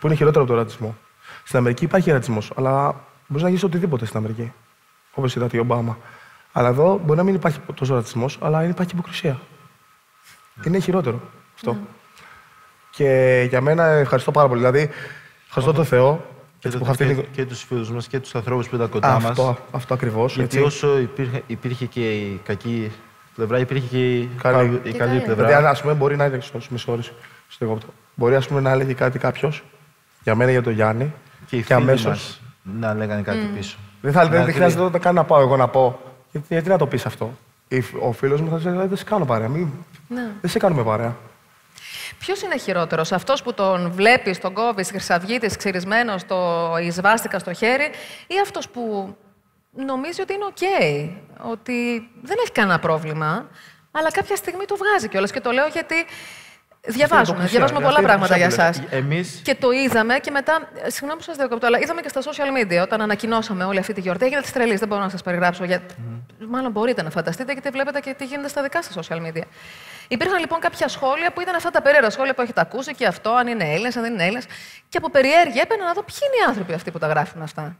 [0.01, 0.97] Που είναι χειρότερο από τον ρατσισμό.
[1.45, 2.95] Στην Αμερική υπάρχει ρατσισμός, αλλά
[3.27, 4.53] μπορεί να γίνεις οτιδήποτε στην Αμερική.
[5.15, 5.99] Όπως είδατε η Ομπάμα.
[6.53, 9.41] Αλλά εδώ μπορεί να μην υπάρχει τόσο ρατσισμός, αλλά υπάρχει υποκρισία.
[10.65, 11.21] Είναι χειρότερο
[11.55, 11.77] αυτό.
[13.05, 14.61] Και για μένα ευχαριστώ πάρα πολύ.
[14.61, 14.91] Δηλαδή,
[15.47, 16.25] ευχαριστώ τον Θεό.
[16.59, 18.69] Και, έτσι το, που είχα αυτή και, την- και τους φίλους μας και τους ανθρώπους
[18.69, 19.25] που ήταν κοντά μας.
[19.25, 20.35] Αυτό, αυτό ακριβώς.
[20.37, 22.91] Γιατί όσο υπήρχε, υπήρχε και η κακή
[23.35, 24.57] πλευρά, υπήρχε και η Καλή.
[24.57, 25.21] καλή, η Και καλή καλή.
[25.25, 25.47] πλευρά.
[25.47, 26.43] Δηλαδή, αν ας πούμε, μπορεί να έλεγε.
[26.71, 27.07] Με συγχωρείς,
[27.49, 27.87] στο διακόπτω.
[28.15, 29.65] Μπορεί ας πούμε, να έλεγε κάτι κάποιος
[30.23, 31.13] για μένα για τον Γιάννη
[31.47, 32.05] και οι και φίλοι αμέσως.
[32.07, 32.41] μας
[32.81, 33.77] να λέγανε κάτι πίσω.
[34.01, 36.01] Δεν, θα, δεν, Να δεν χρειάζεται ούτε καν να πάω εγώ να πω.
[36.31, 37.33] Γιατί, γιατί να το πεις αυτό;
[37.69, 39.49] Η- Ο φίλος μου θα σου λέει: Δεν σε κάνω παρέα.
[39.49, 39.67] Μην...
[40.09, 40.27] Ναι.
[40.41, 41.17] Δεν σε κάνουμε παρέα.
[42.19, 47.53] Ποιος είναι χειρότερος, αυτός που τον βλέπεις, τον κόβεις, χρυσαυγίτης, ξυρισμένος, το η σβάστηκα στο
[47.53, 47.91] χέρι,
[48.27, 49.17] ή αυτός που
[49.71, 50.59] νομίζει ότι είναι οκ,
[51.51, 53.49] ότι δεν έχει κανένα πρόβλημα,
[53.91, 55.31] αλλά κάποια στιγμή το βγάζει κιόλας.
[55.31, 55.95] Και το λέω γιατί
[56.87, 57.49] διαβάζουμε, υποκρισία.
[57.49, 58.97] διαβάζουμε Αυτή πολλά είναι πράγματα για υποκρισία εσάς.
[58.97, 60.69] Εμείς Και το είδαμε και μετά.
[60.85, 63.93] ε, Συγγνώμη που σας διακόπτω, αλλά είδαμε και στα social media όταν ανακοινώσαμε όλη αυτή
[63.93, 64.25] τη γιορτή.
[64.25, 64.79] Έγινε της τρελής.
[64.79, 65.65] Δεν μπορώ να σας περιγράψω.
[65.65, 65.83] Για...
[66.49, 69.43] Μάλλον μπορείτε να φανταστείτε γιατί βλέπετε και τι γίνεται στα δικά σας social media.
[70.09, 73.31] Υπήρχαν λοιπόν κάποια σχόλια που ήταν αυτά τα περίεργα σχόλια που έχετε ακούσει και αυτό,
[73.31, 74.45] αν είναι Έλληνες, αν δεν είναι Έλληνες.
[74.89, 77.77] Και από περιέργεια έπαιρνα να δω ποιοι είναι οι άνθρωποι αυτοί που τα γράφουν αυτά.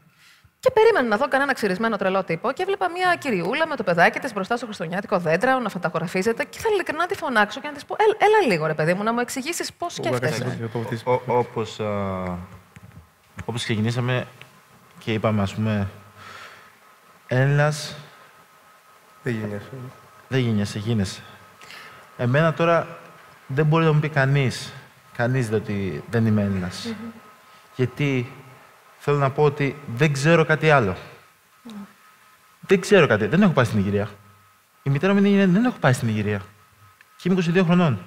[0.61, 4.19] Και περίμενα να δω κανένα ξυρισμένο τρελό τύπο και έβλεπα μια κυριούλα με το παιδάκι
[4.19, 6.43] της μπροστά στο χριστουγεννιάτικο δέντρα να φωτογραφίζεται.
[6.43, 8.93] Και ήθελα ειλικρινά να τη φωνάξω και να της πω: «Έλα- Έλα λίγο, ρε παιδί
[8.93, 10.69] μου, να μου εξηγήσεις πώς σκέφτεσαι.
[11.03, 12.23] Ό- όπως, α,
[13.45, 14.27] όπως ξεκινήσαμε
[14.99, 15.87] και είπαμε, ας πούμε,
[17.27, 17.95] Έλληνας
[19.23, 19.69] Δεν γίνεσαι.
[20.27, 21.21] δεν γίνεσαι, γίνεσαι.
[22.17, 22.87] Εμένα τώρα
[23.47, 24.73] δεν μπορεί να μου πει κανείς,
[25.17, 26.93] κανείς δε ότι δεν είμαι Έλληνας.
[27.75, 28.31] Γιατί
[29.03, 30.95] θέλω να πω ότι δεν ξέρω κάτι άλλο.
[32.67, 33.25] Δεν ξέρω κάτι.
[33.25, 34.09] Δεν έχω πάει στην Ιγυρία.
[34.83, 36.41] Η μητέρα μου είναι Ιγυριανή, δεν έχω πάει στην Ιγυρία.
[37.17, 37.99] Και είμαι 22 χρονών.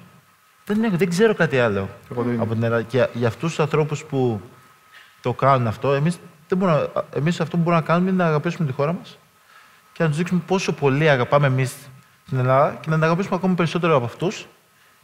[0.65, 2.41] Δεν, έχω, δεν ξέρω κάτι άλλο Εγώ το ίδιο.
[2.43, 2.81] από την Ελλάδα.
[2.81, 4.41] Και για αυτούς τους ανθρώπους που
[5.21, 8.29] το κάνουν αυτό, εμείς, δεν μπορούμε, να- εμείς αυτό που μπορούμε να κάνουμε είναι να
[8.29, 9.17] αγαπήσουμε τη χώρα μας
[9.93, 11.75] και να τους δείξουμε πόσο πολύ αγαπάμε εμείς
[12.29, 14.47] την Ελλάδα και να την αγαπήσουμε ακόμα περισσότερο από αυτούς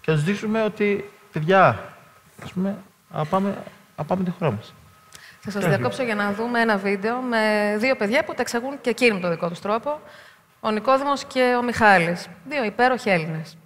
[0.01, 1.93] και να τους δείξουμε ότι, παιδιά,
[2.43, 2.77] ας πούμε,
[3.11, 3.63] αγαπάμε,
[3.95, 4.73] αγαπάμε τη χώρα μας.
[5.43, 7.37] Θα σας διακόψω για να δούμε ένα βίντεο με
[7.77, 9.99] δύο παιδιά που τα εξαγούν και εκείνοι με τον δικό τους τρόπο.
[10.59, 12.27] Ο Νικόδημος και ο Μιχάλης.
[12.49, 13.57] Δύο υπέροχοι Έλληνες.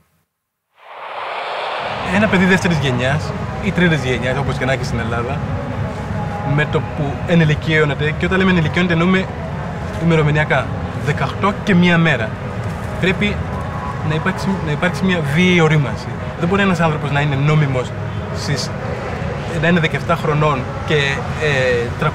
[2.16, 3.32] ένα παιδί δεύτερης γενιάς
[3.64, 5.40] ή τρίτης γενιάς, όπως και να έχει στην Ελλάδα,
[6.56, 9.26] με το που ενηλικίωνεται, και όταν λέμε ενηλικιώνεται εννοούμε
[10.04, 10.66] ημερομηνιακά.
[11.42, 12.30] 18 και μία μέρα.
[13.00, 13.36] Πρέπει
[14.10, 16.08] να υπάρξει, να υπάρξει μια βίαιη ορίμανση.
[16.40, 17.92] Δεν μπορεί ένας άνθρωπος να είναι νόμιμος
[18.36, 18.70] στις,
[19.60, 20.95] να είναι 17 χρονών και
[21.41, 22.06] ε,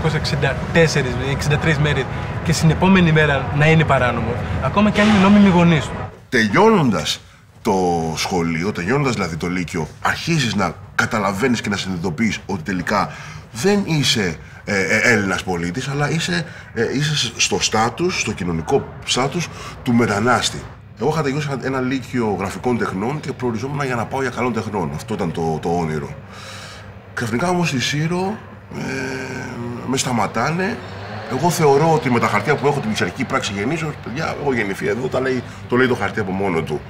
[0.84, 0.96] 364
[1.30, 1.36] ή
[1.74, 2.04] 63 μέρε
[2.44, 6.10] και στην επόμενη μέρα να είναι παράνομο, ακόμα και αν είναι νόμιμοι γονείς του.
[6.28, 7.20] τελειώνοντας
[7.62, 7.74] το
[8.16, 13.12] σχολείο, τελειώνοντας δηλαδή το Λύκειο, αρχίζεις να καταλαβαίνεις και να συνειδητοποιείς ότι τελικά
[13.52, 19.48] δεν είσαι ε, ε, Έλληνας πολίτης, αλλά είσαι, ε, είσαι στο στάτους, στο κοινωνικό στάτους
[19.82, 20.62] του μετανάστη.
[21.00, 24.90] Εγώ είχα τελειώσει ένα Λύκειο γραφικών τεχνών και προοριζόμουν για να πάω για καλών τεχνών.
[24.94, 26.14] Αυτό ήταν το, το όνειρο.
[27.20, 28.36] Ξαφνικά όμως στη Σύρο
[28.76, 28.82] ε,
[29.86, 30.78] με σταματάνε.
[31.30, 34.86] Εγώ θεωρώ ότι με τα χαρτιά που έχω την πειξαρική πράξη γεννήσεω, παιδιά, έχω γεννηθεί
[34.86, 36.80] εδώ, τα λέει, το λέει το χαρτί από μόνο του.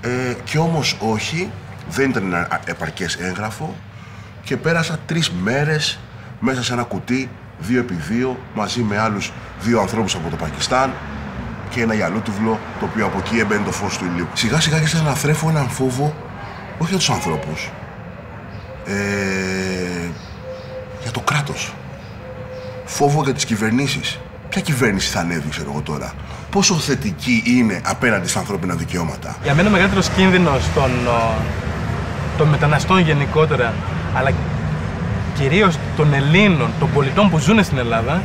[0.00, 1.50] Ε, και όμως όχι,
[1.90, 3.74] δεν ήταν ένα επαρκές έγγραφο
[4.44, 5.98] και πέρασα τρεις μέρες
[6.40, 10.92] μέσα σε ένα κουτί, δύο επί δύο, μαζί με άλλους δύο ανθρώπους από το Πακιστάν
[11.70, 14.26] και ένα γυαλότουβλο, το οποίο από εκεί έμπαινε το φως του ηλίου.
[14.34, 16.14] Σιγά σιγά άρχισα να θρέφω έναν φόβο,
[16.78, 17.70] όχι για τους ανθρώπους,
[18.86, 18.92] ε,
[21.02, 21.74] για το κράτος.
[22.84, 24.18] Φόβο για τις κυβερνήσεις.
[24.48, 26.12] Ποια κυβέρνηση θα ανέβει, ξέρω εγώ τώρα.
[26.50, 29.36] Πόσο θετική είναι απέναντι στα ανθρώπινα δικαιώματα.
[29.42, 31.34] Για μένα ο μεγαλύτερος κίνδυνος των, ο,
[32.38, 33.74] των μεταναστών γενικότερα,
[34.14, 34.30] αλλά
[35.38, 38.22] κυρίως των Ελλήνων, των πολιτών που ζουν στην Ελλάδα,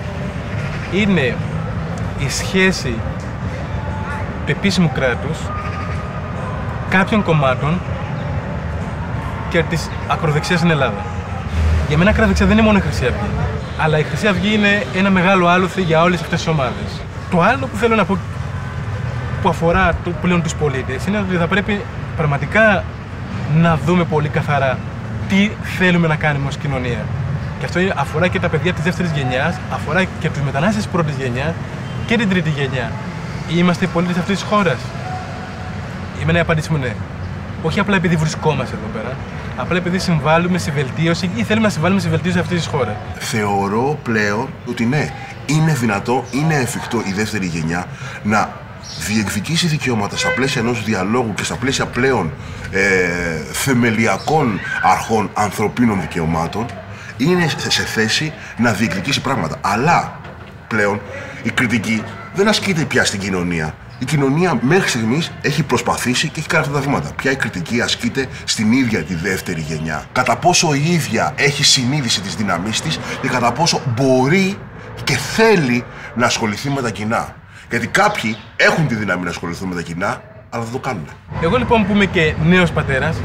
[0.93, 1.36] είναι
[2.20, 2.95] η σχέση
[4.45, 5.38] του επίσημου κράτους,
[6.89, 7.80] κάποιων κομμάτων
[9.58, 11.01] και της ακροδεξιάς στην Ελλάδα.
[11.88, 13.30] Για μένα ακροδεξιά δεν είναι μόνο η Χρυσή Αυγή,
[13.78, 16.89] αλλά η Χρυσή Αυγή είναι ένα μεγάλο άλοθη για όλες αυτές τις ομάδες.
[17.32, 18.18] Το άλλο που θέλω να πω
[19.41, 21.82] που αφορά το, πλέον τους πολίτες είναι ότι θα πρέπει
[22.18, 22.84] πραγματικά
[23.55, 24.78] να δούμε πολύ καθαρά
[25.30, 27.05] τι θέλουμε να κάνουμε ως κοινωνία.
[27.60, 31.16] Και αυτό αφορά και τα παιδιά της δεύτερης γενιάς, αφορά και τους μετανάστες της πρώτης
[31.16, 31.53] γενιάς
[32.05, 32.91] και την τρίτη γενιά.
[33.55, 34.78] Είμαστε οι πολίτες αυτής της χώρας.
[36.22, 36.95] Εμένα η απάντηση μου είναι
[37.64, 39.16] όχι απλά επειδή βρισκόμαστε εδώ πέρα,
[39.58, 42.95] απλά επειδή συμβάλλουμε στη βελτίωση ή θέλουμε να συμβάλλουμε στη βελτίωση αυτής της χώρας.
[43.20, 45.14] Θεωρώ πλέον ότι ναι,
[45.45, 47.88] είναι δυνατό, είναι εφικτό η δεύτερη γενιά
[48.24, 48.49] να
[49.08, 52.32] διεκδικήσει δικαιώματα στα πλαίσια ενός διαλόγου και στα πλαίσια πλέον
[52.72, 52.82] ε,
[53.51, 56.66] θεμελιακών αρχών ανθρωπίνων δικαιωμάτων
[57.18, 59.58] είναι σε σε θέση να διεκδικήσει πράγματα.
[59.62, 60.20] Αλλά
[60.68, 61.01] πλέον
[61.43, 62.03] η κριτική
[62.36, 63.76] δεν ασκείται πια στην κοινωνία.
[64.00, 67.12] Η κοινωνία μέχρι στιγμής έχει προσπαθήσει και έχει κάνει αυτά τα βήματα.
[67.16, 70.06] Ποια η κριτική ασκείται στην ίδια τη δεύτερη γενιά.
[70.12, 74.58] Κατά πόσο η ίδια έχει συνείδηση της δύναμή της και κατά πόσο μπορεί
[75.04, 75.84] και θέλει
[76.16, 77.36] να ασχοληθεί με τα κοινά.
[77.70, 81.08] Γιατί κάποιοι έχουν τη δύναμη να ασχοληθούν με τα κοινά, αλλά δεν το κάνουν.
[81.41, 83.16] Εγώ λοιπόν που είμαι και νέος πατέρας,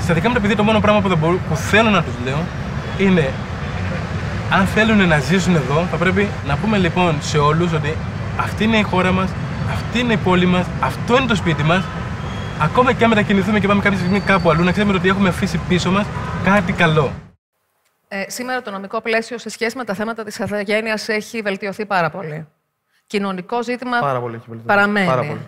[0.00, 2.38] στα δικά μου τα παιδιά το μόνο πράγμα που, μπορώ, που θέλω να τους λέω
[2.98, 3.32] είναι
[4.50, 7.94] αν θέλουν να ζήσουν εδώ, θα πρέπει να πούμε λοιπόν σε όλους ότι
[8.36, 9.30] αυτή είναι η χώρα μας,
[9.72, 11.84] αυτή είναι η πόλη μας, αυτό είναι το σπίτι μας.
[12.60, 15.60] Ακόμα και αν μετακινηθούμε και πάμε κάποια στιγμή κάπου αλλού, να ξέρουμε ότι έχουμε αφήσει
[15.68, 16.06] πίσω μας
[16.44, 17.12] κάτι καλό.
[18.08, 22.10] Ε, σήμερα το νομικό πλαίσιο σε σχέση με τα θέματα της αθαγένειας έχει βελτιωθεί πάρα
[22.10, 22.46] πολύ.
[23.06, 24.66] Κοινωνικό ζήτημα Πάρα πολύ έχει βελτιωθεί.
[24.66, 25.06] παραμένει.
[25.06, 25.46] Πάρα πολύ.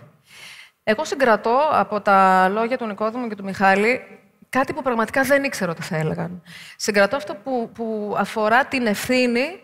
[0.83, 4.01] Εγώ συγκρατώ από τα λόγια του Νικόδημου και του Μιχάλη
[4.49, 6.41] κάτι που πραγματικά δεν ήξερα ότι θα έλεγαν.
[6.75, 9.59] Συγκρατώ αυτό που, που αφορά την ευθύνη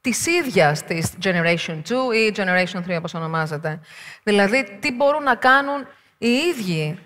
[0.00, 3.80] της ίδιας της Generation 2 ή Generation 3 όπως ονομάζεται.
[4.22, 5.86] Δηλαδή, τι μπορούν να κάνουν
[6.18, 6.98] οι ίδιοι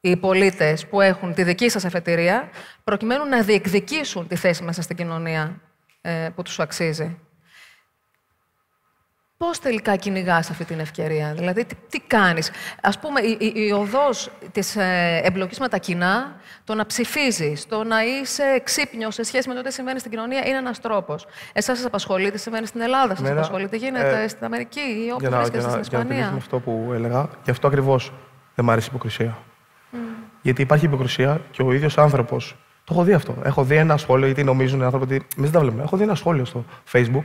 [0.00, 2.50] οι πολίτες που έχουν τη δική σας εφετηρία,
[2.84, 5.60] προκειμένου να διεκδικήσουν τη θέση μέσα στην κοινωνία
[6.00, 7.18] ε, που τους αξίζει.
[9.36, 12.50] Πώς τελικά κυνηγάς αυτή την ευκαιρία, δηλαδή τι, τι κάνεις;
[12.80, 17.66] Ας πούμε, η, η, η οδός της ε, εμπλοκής με τα κοινά, το να ψηφίζεις,
[17.66, 21.26] το να είσαι ξύπνιος σε σχέση με το τι συμβαίνει στην κοινωνία, είναι ένας τρόπος.
[21.52, 24.80] Εσάς σας απασχολεί τι συμβαίνει στην Ελλάδα, σας Εμένα, απασχολεί τι γίνεται ε, στην Αμερική
[25.06, 26.36] ή όπου Για να, για, βρίσκεστε να, στην για να τελειώσουμε Ισπανία.
[26.36, 28.12] αυτό που έλεγα, γι' αυτό ακριβώς
[28.54, 29.38] δεν μ' αρέσει η υποκρισία.
[30.42, 32.56] Γιατί υπάρχει υποκρισία και ο ίδιος άνθρωπος.
[32.84, 33.36] Το έχω δει αυτό.
[33.42, 35.26] Έχω δει ένα σχόλιο, γιατί νομίζουν οι άνθρωποι ότι.
[35.36, 35.82] Εμείς δεν τα βλέπουμε.
[35.82, 37.24] Έχω δει ένα σχόλιο στο Facebook.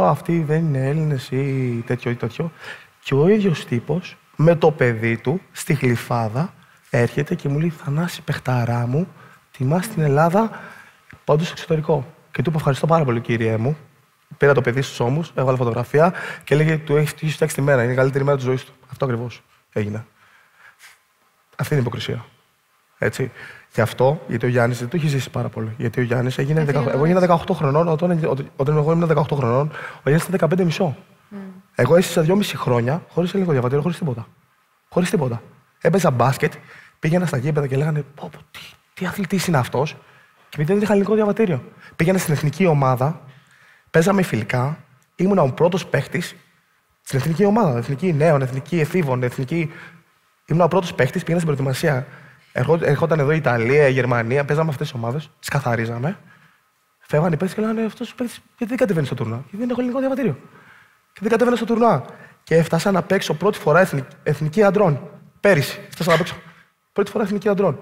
[0.00, 2.52] Α, αυτοί δεν είναι Έλληνες ή τέτοιο ή τέτοιο.
[3.02, 6.54] Και ο ίδιος τύπος με το παιδί του στη γλυφάδα
[6.90, 9.08] έρχεται και μου λέει: Θανάση, παιχταρά μου,
[9.50, 10.50] τιμάς στην Ελλάδα,
[11.24, 12.06] πάντως στο εξωτερικό.
[12.30, 13.76] Και του είπα: Ευχαριστώ πάρα πολύ, κύριε μου.
[14.36, 16.14] Πήρα το παιδί στους ώμους, έβαλα φωτογραφία
[16.44, 17.82] και έλεγε: Του έχει τύχει φτιάξει τη μέρα.
[17.82, 18.72] Είναι η καλύτερη μέρα της ζωής του.
[18.90, 20.06] Αυτό ακριβώς έγινε.
[21.56, 22.24] Αυτή είναι η υποκρισία.
[22.98, 23.30] Έτσι.
[23.74, 25.74] Γι' αυτό, γιατί ο Γιάννης δεν το έχει ζήσει πάρα πολύ.
[25.76, 26.64] Γιατί ο Γιάννης έγινε.
[26.68, 30.64] 18 εγώ έγινα 18 χρονών, όταν, όταν εγώ ήμουν 18 χρονών, ο Γιάννης ήταν 15
[30.64, 30.96] μισό.
[31.74, 34.26] Εγώ έζησα 2,5 χρόνια χωρίς ελληνικό διαβατήριο, χωρίς τίποτα.
[34.88, 35.42] Χωρίς τίποτα.
[35.80, 36.52] Έπαιζα μπάσκετ,
[36.98, 38.60] πήγαινα στα γήπεδα και λέγανε πω, πω, τι,
[38.94, 39.92] τι αθλητής είναι αυτός.
[40.48, 41.62] Και επειδή δεν είχα ελληνικό διαβατήριο.
[41.96, 43.20] Πήγαινα στην εθνική ομάδα,
[43.90, 44.78] παίζαμε φιλικά,
[45.16, 46.36] ήμουν ο πρώτος παίχτης
[47.02, 47.78] στην εθνική ομάδα.
[47.78, 49.70] Εθνική νέων, εθνική εφήβων, εθνική.
[50.46, 52.06] Ήμουν ο πρώτος παίχτης, πήγαινα στην προετοιμασία.
[52.52, 56.18] Ερχό- Ερχόταν εδώ η Ιταλία, η Γερμανία, παίζαμε αυτές τις ομάδες, τις καθαρίζαμε.
[56.98, 59.36] Φεύγανε οι παίχτε και λέγανε Αυτός ο παίχτη γιατί δεν κατεβαίνει στο τουρνά.
[59.36, 60.38] Γιατί δεν έχω ελληνικό διαβατήριο.
[61.12, 62.04] Και δεν κατέβαινα στο τουρνά.
[62.42, 65.10] Και έφτασα να παίξω πρώτη φορά εθνική, εθνική αντρών.
[65.40, 65.80] Πέρυσι.
[65.88, 66.36] Έφτασα να παίξω
[66.92, 67.80] πρώτη φορά εθνική αντρών.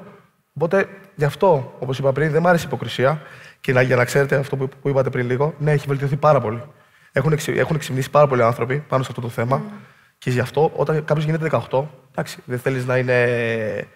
[0.54, 3.22] Οπότε γι' αυτό, όπως είπα πριν, δεν μ' άρεσε η υποκρισία.
[3.61, 6.40] Και να, για να ξέρετε αυτό που, που είπατε πριν λίγο, ναι, έχει βελτιωθεί πάρα
[6.40, 6.62] πολύ.
[7.12, 9.62] Έχουν, εξυ, έχουν εξυμνήσει πάρα πολλοί άνθρωποι πάνω σε αυτό το θέμα.
[10.18, 13.88] Και γι' αυτό, όταν κάποιος γίνεται 18, εντάξει, δεν θέλεις να είναι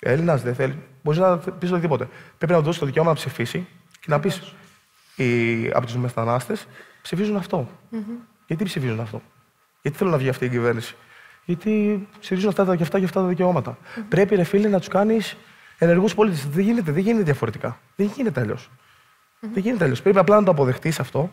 [0.00, 0.76] Έλληνας, δεν θέλεις.
[1.02, 2.08] Μπορείς να πεις οτιδήποτε.
[2.38, 4.54] Πρέπει να του δώσεις το δικαίωμα να ψηφίσει και να πεις
[5.16, 6.66] οι, από τους μετανάστες
[7.02, 7.68] ψηφίζουν αυτό.
[8.46, 9.22] Γιατί ψηφίζουν αυτό;
[9.82, 10.96] Γιατί θέλουν να βγει αυτή η κυβέρνηση;
[11.48, 13.78] Γιατί ψηφίζουν αυτά τα- και αυτά και αυτά τα δικαιώματα.
[14.08, 15.36] Πρέπει, ρε φίλε, να τους κάνεις
[15.78, 16.48] ενεργούς πολίτες.
[16.48, 17.80] Δεν γίνεται, δεν γίνεται διαφορετικά.
[17.96, 18.70] Δεν γίνεται αλλιώς.
[19.40, 20.02] Δεν γίνεται αλλιώς.
[20.02, 21.30] Πρέπει απλά να το αποδεχτείς αυτό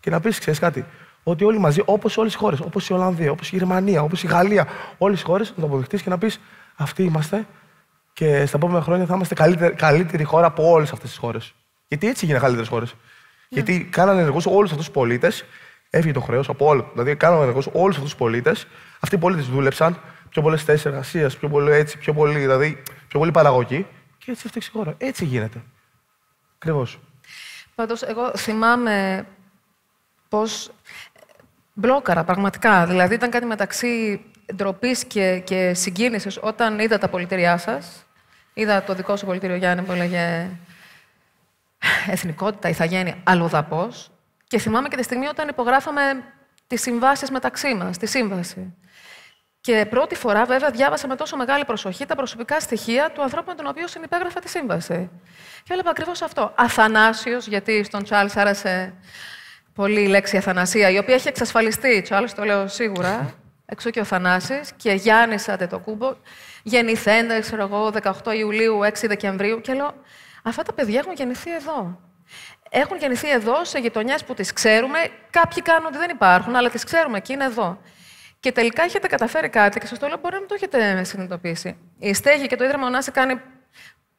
[0.00, 0.84] και να πεις, ξέρεις κάτι,
[1.22, 4.26] ότι όλοι μαζί, όπως όλες οι χώρες, όπως η Ολλανδία, όπως η Γερμανία, όπως η
[4.26, 4.66] Γαλλία,
[4.98, 6.40] όλες οι χώρες, να το αποδεχτείς και να πεις,
[6.76, 7.46] αυτοί είμαστε
[8.12, 11.54] και στα επόμενα χρόνια θα είμαστε καλύτερη, καλύτερη χώρα από όλες αυτές τις χώρες.
[11.88, 12.94] Γιατί έτσι γίνανε καλύτερες χώρες.
[13.48, 15.44] Γιατί κάνανε ενεργούς όλους αυτούς τους πολίτες,
[15.94, 16.86] έφυγε το χρέος από όλου.
[16.92, 18.66] Δηλαδή, κάνανε ενεργού όλους αυτούς τους πολίτες.
[19.00, 23.18] Αυτοί οι πολίτες δούλεψαν πιο πολλές θέσεις εργασίας, πιο πολύ έτσι, πιο πολύ, δηλαδή, πιο
[23.18, 23.86] πολύ παραγωγή.
[24.18, 24.94] Και έτσι έφτιαξε η χώρα.
[24.98, 25.62] Έτσι γίνεται.
[26.54, 26.98] Ακριβώς.
[27.74, 29.26] Πάντως, εγώ θυμάμαι
[30.28, 30.70] πώς
[31.72, 32.86] μπλόκαρα πραγματικά.
[32.86, 34.20] Δηλαδή, ήταν κάτι μεταξύ
[34.54, 38.06] ντροπής και, και συγκίνησης όταν είδα τα πολιτήριά σας.
[38.54, 40.48] Είδα το δικό σου πολιτήριο Γιάννη που έλεγε
[42.06, 44.10] εθνικότητα, ηθαγένεια, αλλοδαπός.
[44.52, 46.02] Και θυμάμαι και τη στιγμή όταν υπογράφαμε
[46.66, 48.74] τις συμβάσεις μεταξύ μας, τη σύμβαση.
[49.60, 53.54] Και πρώτη φορά, βέβαια, διάβασα με τόσο μεγάλη προσοχή τα προσωπικά στοιχεία του ανθρώπου με
[53.54, 55.10] τον οποίο συνυπέγραφα τη σύμβαση.
[55.62, 56.52] Και έβλεπα ακριβώς αυτό.
[56.56, 58.94] Αθανάσιος, γιατί στον Τσάρλ άρεσε
[59.74, 62.02] πολύ η λέξη Αθανασία, η οποία έχει εξασφαλιστεί.
[62.02, 63.34] Τσάρλ, το λέω σίγουρα.
[63.66, 66.14] Εξού και ο Θανάσης και Γιάννης Αντετοκούμπο.
[66.62, 69.60] Γεννηθέντε, ξέρω εγώ, 18 Ιουλίου, 6 Δεκεμβρίου.
[69.60, 69.94] Και λέω,
[70.42, 72.10] αυτά τα παιδιά έχουν γεννηθεί εδώ.
[72.74, 74.98] Έχουν γεννηθεί εδώ, σε γειτονιές που τις ξέρουμε.
[75.30, 77.78] Κάποιοι κάνουν ότι δεν υπάρχουν, αλλά τις ξέρουμε και είναι εδώ.
[78.40, 81.76] Και τελικά έχετε καταφέρει κάτι και σας το λέω, μπορεί να μην το έχετε συνειδητοποιήσει.
[81.98, 83.40] Η Στέγη και το Ίδρυμα Ωνάση κάνει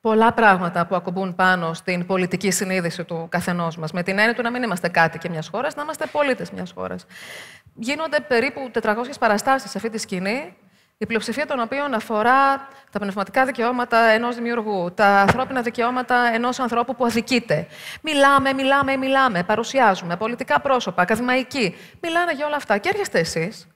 [0.01, 3.91] πολλά πράγματα που ακουμπούν πάνω στην πολιτική συνείδηση του καθενός μας.
[3.91, 6.71] Με την έννοια του να μην είμαστε κάτι και μιας χώρας, να είμαστε πολίτες μιας
[6.71, 7.05] χώρας.
[7.73, 10.55] γίνονται περίπου 400 παραστάσεις σε αυτή τη σκηνή,
[11.03, 16.95] η πλειοψηφία των οποίων αφορά τα πνευματικά δικαιώματα ενός δημιουργού, τα ανθρώπινα δικαιώματα ενός ανθρώπου
[16.95, 17.67] που αδικείται.
[18.01, 21.75] Μιλάμε, μιλάμε, μιλάμε, παρουσιάζουμε πολιτικά πρόσωπα, ακαδημαϊκοί.
[22.01, 22.77] Μιλάνε για όλα αυτά.
[22.77, 23.67] Και έρχεστε εσείς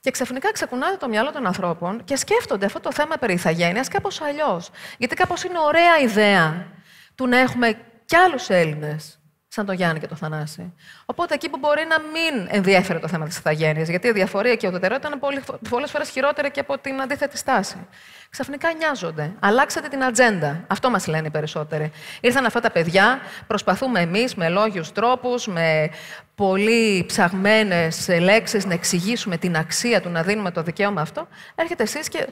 [0.00, 4.20] και ξαφνικά ξεκουνάτε το μυαλό των ανθρώπων και σκέφτονται αυτό το θέμα περί ηθαγένειας κάπως
[4.20, 4.70] αλλιώς.
[4.98, 6.66] Γιατί κάπως είναι ωραία ιδέα
[7.14, 9.18] του να έχουμε κι άλλους Έλληνες
[9.56, 10.72] σαν τον Γιάννη και τον Θανάση.
[11.04, 14.66] Οπότε εκεί που μπορεί να μην ενδιαφέρει το θέμα της ηθαγένειας, γιατί η διαφορία και
[14.66, 17.86] η ουδετερότητα είναι πολλές φορές χειρότερη και από την αντίθετη στάση.
[18.30, 19.32] Ξαφνικά νοιάζονται.
[19.40, 20.64] Αλλάξατε την ατζέντα.
[20.66, 21.90] Αυτό μας λένε οι περισσότεροι.
[22.20, 25.90] Ήρθαν αυτά τα παιδιά, προσπαθούμε εμείς με λόγιους τρόπους, με
[26.34, 31.28] πολύ ψαγμένες λέξεις να εξηγήσουμε την αξία του να δίνουμε το δικαίωμα αυτό.
[31.54, 32.26] Έρχεται εσείς και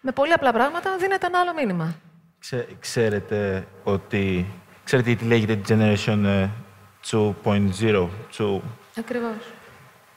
[0.00, 1.94] με πολύ απλά πράγματα δίνετε ένα άλλο μήνυμα.
[2.80, 4.46] ξέρετε ότι.
[4.84, 6.48] Ξέρετε τι λέγεται Generation
[7.10, 8.08] 2.0.
[8.98, 9.32] Ακριβώς.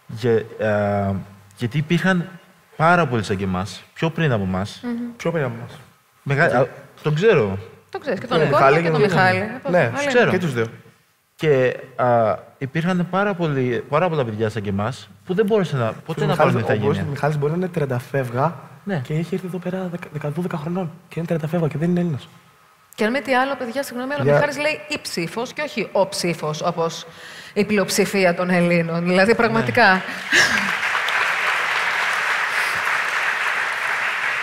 [0.08, 1.16] Για, ε,
[1.58, 2.30] γιατί υπήρχαν
[2.76, 4.84] πάρα πολλοί σαν και εμάς, πιο πριν από εμάς.
[5.18, 5.80] Πιο πριν από εμάς.
[6.24, 6.68] Μεγα...
[7.02, 7.58] τον ξέρω.
[7.90, 9.44] Το ξέρεις και τον Νικόλα και τον Μιχάλη.
[9.70, 10.32] Ναι, ξέρω.
[10.32, 10.66] Και τους δύο.
[11.36, 15.94] Και α, υπήρχαν πάρα, πολλοί, πάρα πολλά παιδιά σαν και εμάς που δεν μπόρεσαν να,
[16.06, 17.02] ποτέ να πάρουν ηθαγένεια.
[17.02, 19.02] Ο Μιχάλης μπορεί να είναι 30 φεύγα ναι.
[19.04, 19.90] και έχει έρθει εδώ πέρα
[20.24, 22.28] 12 χρονών και είναι 30 φεύγα και δεν είναι Έλληνας.
[22.96, 25.90] Και αν μη τι άλλο, παιδιά, συγγνώμη, αλλά ο Μιχάλης λέει η ψήφος και όχι
[25.92, 27.06] ο ψήφος, όπως
[27.54, 29.04] η πλειοψηφία των Ελλήνων.
[29.04, 29.94] Δηλαδή, πραγματικά.
[29.94, 30.02] Ναι.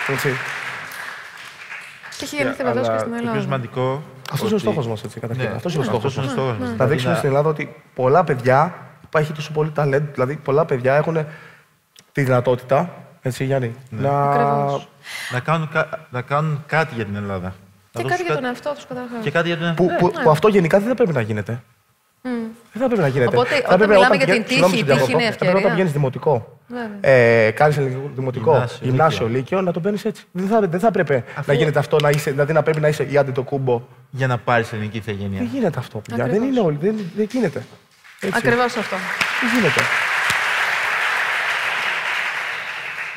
[0.13, 0.29] Έτσι.
[2.17, 3.25] Και έχει γεννηθεί βεβαίω και στην Ελλάδα.
[3.25, 4.03] Το πιο σημαντικό.
[4.31, 5.49] Αυτός είναι ο στόχος μας, έτσι, καταρχήν.
[5.49, 5.55] Ναι.
[5.55, 6.35] Αυτός είναι ο στόχος μας.
[6.77, 11.25] Να δείξουμε στην Ελλάδα ότι πολλά παιδιά υπάρχει τόσο πολύ ταλέντ, δηλαδή πολλά παιδιά έχουν
[12.11, 12.93] τη δυνατότητα.
[13.21, 14.01] Έτσι, Γιάννη, ναι.
[14.01, 14.35] να...
[15.31, 15.69] να, κάνουν,
[16.09, 17.53] να κάνουν κάτι για την Ελλάδα.
[17.91, 19.23] Και κάτι για τον εαυτό τους καταρχάς.
[19.23, 21.63] Και κάτι για τον εαυτό που, που, αυτό γενικά δεν θα πρέπει να γίνεται.
[22.23, 22.27] Mm.
[22.73, 23.35] Δεν θα πρέπει να γίνεται.
[23.35, 25.31] Οπότε, θα όταν μιλάμε για την τύχη, η τύχη είναι ευκαιρία.
[25.31, 26.59] Θα πρέπει όταν πηγαίνει δημοτικό,
[27.01, 27.77] ε, κάνεις
[28.15, 30.23] δημοτικό, γυμνάσιο, γυμνάσιο, λύκειο, να το παίρνεις έτσι.
[30.31, 33.03] Δεν θα, δεν θα πρέπει να γίνεται αυτό, να είσαι, δηλαδή να πρέπει να είσαι
[33.03, 33.81] η άντε το κούμπο.
[34.09, 35.39] Για να πάρεις ελληνική ηθαγένεια.
[35.39, 36.01] Δεν γίνεται αυτό.
[36.07, 36.77] Δεν είναι όλοι.
[36.81, 37.65] Δεν, δεν γίνεται.
[38.33, 38.95] Ακριβώς αυτό.
[39.41, 39.81] Δεν γίνεται.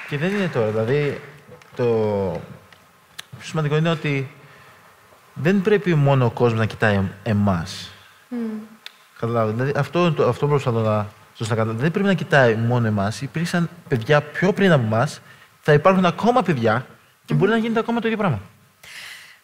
[0.08, 0.66] Και δεν είναι τώρα.
[0.66, 1.20] Δηλαδή,
[1.76, 1.84] το
[3.38, 4.30] πιο σημαντικό είναι ότι
[5.34, 7.90] δεν πρέπει μόνο ο κόσμος να κοιτάει εμάς.
[8.30, 8.34] Mm.
[9.18, 9.56] Καταλάβετε.
[9.56, 13.20] Δηλαδή, αυτό, αυτό προσπαθώ να σωστά Δεν πρέπει να κοιτάει μόνο εμάς.
[13.20, 15.20] Υπήρξαν παιδιά πιο πριν από εμάς.
[15.60, 16.86] Θα υπάρχουν ακόμα παιδιά
[17.24, 18.40] και μπορεί να γίνεται ακόμα το ίδιο πράγμα.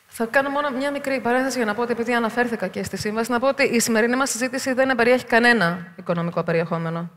[0.07, 3.31] Θα κάνω μόνο μια μικρή παρένθεση για να πω ότι επειδή αναφέρθηκα και στη σύμβαση,
[3.31, 7.11] να πω ότι η σημερινή μας συζήτηση δεν περιέχει κανένα οικονομικό περιεχόμενο.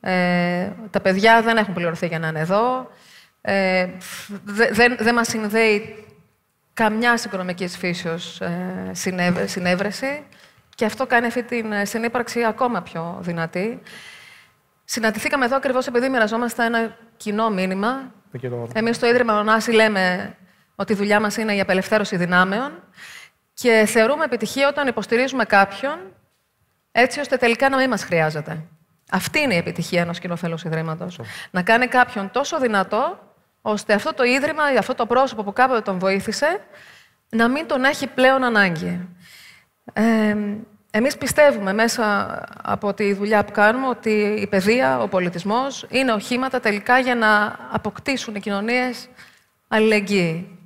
[0.00, 2.90] Ε, τα παιδιά δεν έχουν πληρωθεί για να είναι εδώ.
[3.40, 3.88] Ε,
[4.70, 6.04] δεν δε μας συνδέει
[6.78, 8.90] καμιά οικονομική φύσεως ε,
[9.46, 10.26] συνέβρεση
[10.74, 13.80] και αυτό κάνει αυτή την ε, συνύπαρξη ακόμα πιο δυνατή.
[14.84, 18.12] Συναντηθήκαμε εδώ ακριβώς επειδή μοιραζόμαστε ένα κοινό μήνυμα.
[18.72, 20.34] Εμείς στο Ίδρυμα Ωνάση λέμε
[20.74, 22.82] ότι η δουλειά μας είναι η απελευθέρωση δυνάμεων
[23.54, 25.98] και θεωρούμε επιτυχία όταν υποστηρίζουμε κάποιον
[26.92, 28.64] έτσι ώστε τελικά να μην μας χρειάζεται.
[29.10, 31.20] Αυτή είναι η επιτυχία ενός κοινοφέλου Ιδρύματος.
[31.50, 33.27] Να κάνει κάποιον τόσο δυνατό
[33.68, 36.60] ώστε αυτό το ίδρυμα ή αυτό το πρόσωπο που κάποτε τον βοήθησε
[37.28, 39.08] να μην τον έχει πλέον ανάγκη.
[39.92, 40.36] Ε,
[40.90, 44.10] εμείς πιστεύουμε μέσα από τη δουλειά που κάνουμε ότι
[44.40, 49.08] η παιδεία, ο πολιτισμός είναι οχήματα τελικά για να αποκτήσουν οι κοινωνίες
[49.68, 50.58] αλληλεγγύη.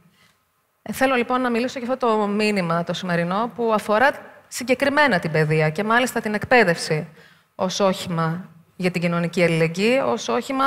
[0.82, 4.10] Ε, θέλω λοιπόν να μιλήσω για αυτό το μήνυμα το σημερινό που αφορά
[4.48, 7.08] συγκεκριμένα την παιδεία και μάλιστα την εκπαίδευση
[7.54, 8.48] ως όχημα
[8.82, 10.64] για την κοινωνική αλληλεγγύη, ως όχημα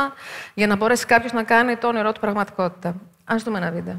[0.54, 2.96] για να μπορέσει κάποιος να κάνει το όνειρό του πραγματικότητα.
[3.26, 3.96] Ας δούμε ένα βίντεο.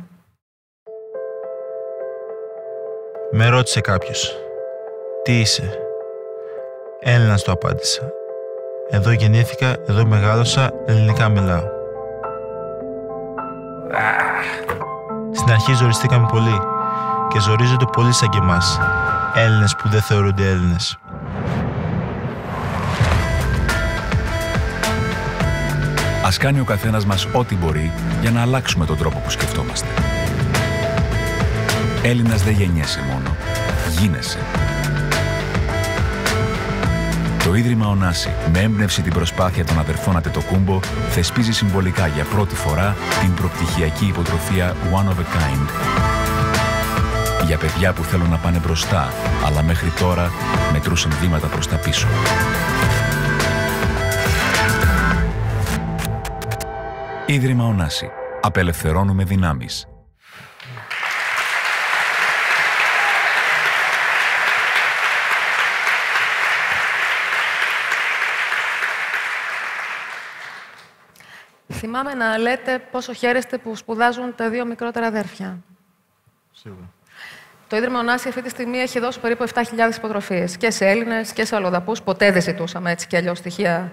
[3.31, 4.37] Με ρώτησε κάποιος.
[5.23, 5.79] Τι είσαι;
[7.01, 8.13] Έλληνας το απάντησα.
[8.91, 11.75] Εδώ γεννήθηκα, εδώ μεγάλωσα, ελληνικά μιλάω.
[15.33, 16.61] Στην αρχή ζοριστήκαμε πολύ
[17.29, 18.81] και ζορίζονται πολύ σαν και εμάς.
[19.35, 20.99] Έλληνες που δεν θεωρούνται Έλληνες.
[26.27, 29.89] Ας κάνει ο καθένας μας ό,τι μπορεί για να αλλάξουμε τον τρόπο που σκεφτόμαστε.
[32.03, 33.37] Έλληνας δεν γεννιέσαι μόνο.
[33.99, 34.39] Γίνεσαι.
[37.45, 42.97] Το Ίδρυμα Ωνάση, με έμπνευση την προσπάθεια των αδερφών Ατετοκούμπο, θεσπίζει συμβολικά για πρώτη φορά
[43.21, 45.69] την προπτυχιακή υποτροφία One of a Kind.
[47.47, 49.13] Για παιδιά που θέλουν να πάνε μπροστά,
[49.47, 50.31] αλλά μέχρι τώρα
[50.73, 52.07] μετρούσαν βήματα προς τα πίσω.
[57.29, 58.11] Ίδρυμα Ωνάση.
[58.41, 59.87] Απελευθερώνουμε δυνάμεις.
[71.73, 75.59] θυμάμαι να λέτε πόσο χαίρεστε που σπουδάζουν τα δύο μικρότερα αδέρφια.
[76.53, 76.91] Σίγουρα.
[77.69, 79.63] Το Ίδρυμα Ωνάση αυτή τη στιγμή έχει δώσει περίπου 7.000
[79.97, 82.03] υποτροφίες και σε Έλληνες και σε αλλοδαπούς.
[82.03, 83.93] Ποτέ δεν ζητούσαμε έτσι κι αλλιώς στοιχεία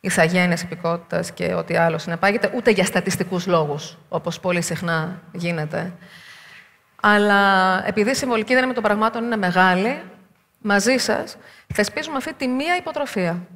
[0.00, 5.92] ηθαγένειας, υπηκότητα και ό,τι άλλο συνεπάγεται, ούτε για στατιστικούς λόγους, όπως πολύ συχνά γίνεται.
[7.02, 10.02] Αλλά επειδή η συμβολική δύναμη των πραγμάτων είναι μεγάλη,
[10.60, 11.36] μαζί σας
[11.74, 13.46] θεσπίζουμε αυτή τη μία υποτροφία.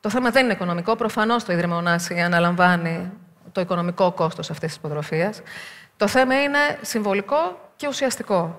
[0.00, 0.96] Το θέμα δεν είναι οικονομικό.
[0.96, 3.10] Προφανώς το Ίδρυμα Ωνάση αναλαμβάνει
[3.52, 5.42] το οικονομικό κόστος αυτής της υποτροφίας.
[5.96, 8.58] Το θέμα είναι συμβολικό και ουσιαστικό.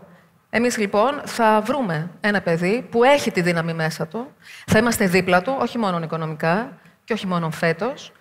[0.49, 4.27] Εμείς λοιπόν θα βρούμε ένα παιδί που έχει τη δύναμη μέσα του,
[4.65, 6.77] θα είμαστε δίπλα του, όχι μόνο οικονομικά
[7.11, 8.11] και όχι μόνο φέτος,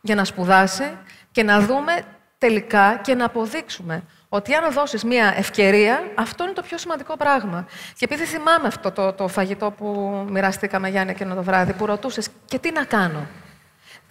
[0.00, 0.98] για να σπουδάσει
[1.30, 2.02] και να δούμε
[2.38, 7.66] τελικά και να αποδείξουμε ότι αν δώσεις μία ευκαιρία, αυτό είναι το πιο σημαντικό πράγμα.
[7.98, 9.86] Και επειδή θυμάμαι αυτό το, το φαγητό που
[10.28, 13.26] μοιραστήκαμε, Γιάννη, εκείνο το βράδυ, που ρωτούσες και τι να κάνω;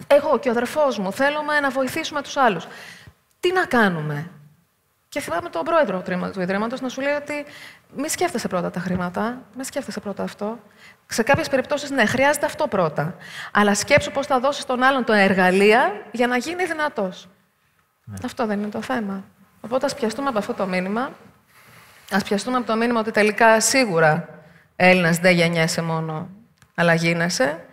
[0.06, 2.66] Εγώ και ο αδερφός μου θέλουμε να βοηθήσουμε τους άλλους.
[3.40, 4.30] Τι να κάνουμε;
[5.10, 6.02] Και θυμάμαι τον πρόεδρο
[6.32, 7.44] του Ιδρύματος να σου λέει ότι
[7.96, 10.58] μη σκέφτεσαι πρώτα τα χρήματα, μη σκέφτεσαι πρώτα αυτό.
[11.06, 13.14] Σε κάποιες περιπτώσεις, ναι, χρειάζεται αυτό πρώτα.
[13.52, 17.28] Αλλά σκέψου πώς θα δώσεις τον άλλον το εργαλεία για να γίνει δυνατός.
[18.04, 18.14] Ναι.
[18.24, 19.24] Αυτό δεν είναι το θέμα.
[19.60, 21.00] Οπότε ας πιαστούμε από αυτό το μήνυμα.
[22.10, 24.28] Α πιαστούμε από το μήνυμα ότι τελικά σίγουρα
[24.76, 26.28] Έλληνας δεν γεννιέσαι μόνο,
[26.74, 27.64] αλλά γίνεσαι.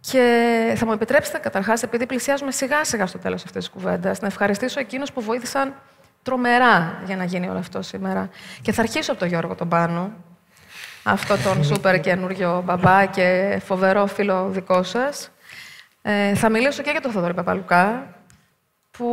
[0.00, 4.26] Και θα μου επιτρέψετε καταρχάς, επειδή πλησιάζουμε σιγά σιγά στο τέλος αυτής της κουβέντας, να
[4.26, 5.74] ευχαριστήσω εκείνους που βοήθησαν
[6.22, 8.28] τρομερά για να γίνει όλο αυτό σήμερα.
[8.62, 10.12] Και θα αρχίσω από τον Γιώργο τον Πάνο,
[11.02, 15.30] αυτό τον σούπερ καινούριο μπαμπά και φοβερό φίλο δικό σας.
[16.02, 18.14] Ε, θα μιλήσω και για τον Θοδωρή Παπαλουκά,
[18.90, 19.06] που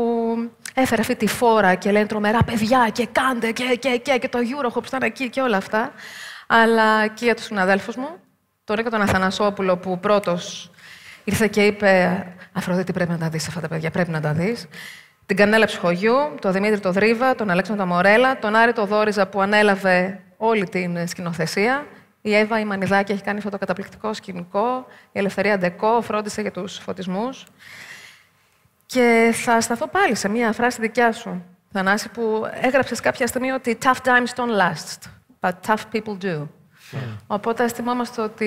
[0.73, 4.39] έφερε αυτή τη φόρα και λένε τρομερά παιδιά και κάντε και, και, και, και το
[4.39, 5.91] Eurохop που ήταν εκεί και όλα αυτά.
[6.47, 8.09] Αλλά και για τους συναδέλφους μου,
[8.63, 10.71] τον Ρίκο τον Αθανασόπουλο που πρώτος
[11.23, 14.67] ήρθε και είπε «Αφροδίτη πρέπει να τα δεις αυτά τα παιδιά, πρέπει να τα δεις»
[15.29, 19.41] την Κανέλα Ψυχογιού, τον Δημήτρη το Δρύβα, τον Αλέξανδρο Μορέλα, τον Άρη το Δόριζα που
[19.41, 21.85] ανέλαβε όλη την σκηνοθεσία.
[22.21, 24.85] Η Εύα η Μανιδάκη έχει κάνει αυτό το καταπληκτικό σκηνικό.
[25.11, 27.45] Η Ελευθερία Ντεκό φρόντισε για τους φωτισμούς.
[28.85, 33.77] Και θα σταθώ πάλι σε μια φράση δικιά σου, Θανάση, που έγραψες κάποια στιγμή ότι
[33.83, 35.09] «Tough times don't last,
[35.39, 36.37] but tough people do».
[36.37, 36.97] Yeah.
[37.27, 38.45] Οπότε ας θυμόμαστε ότι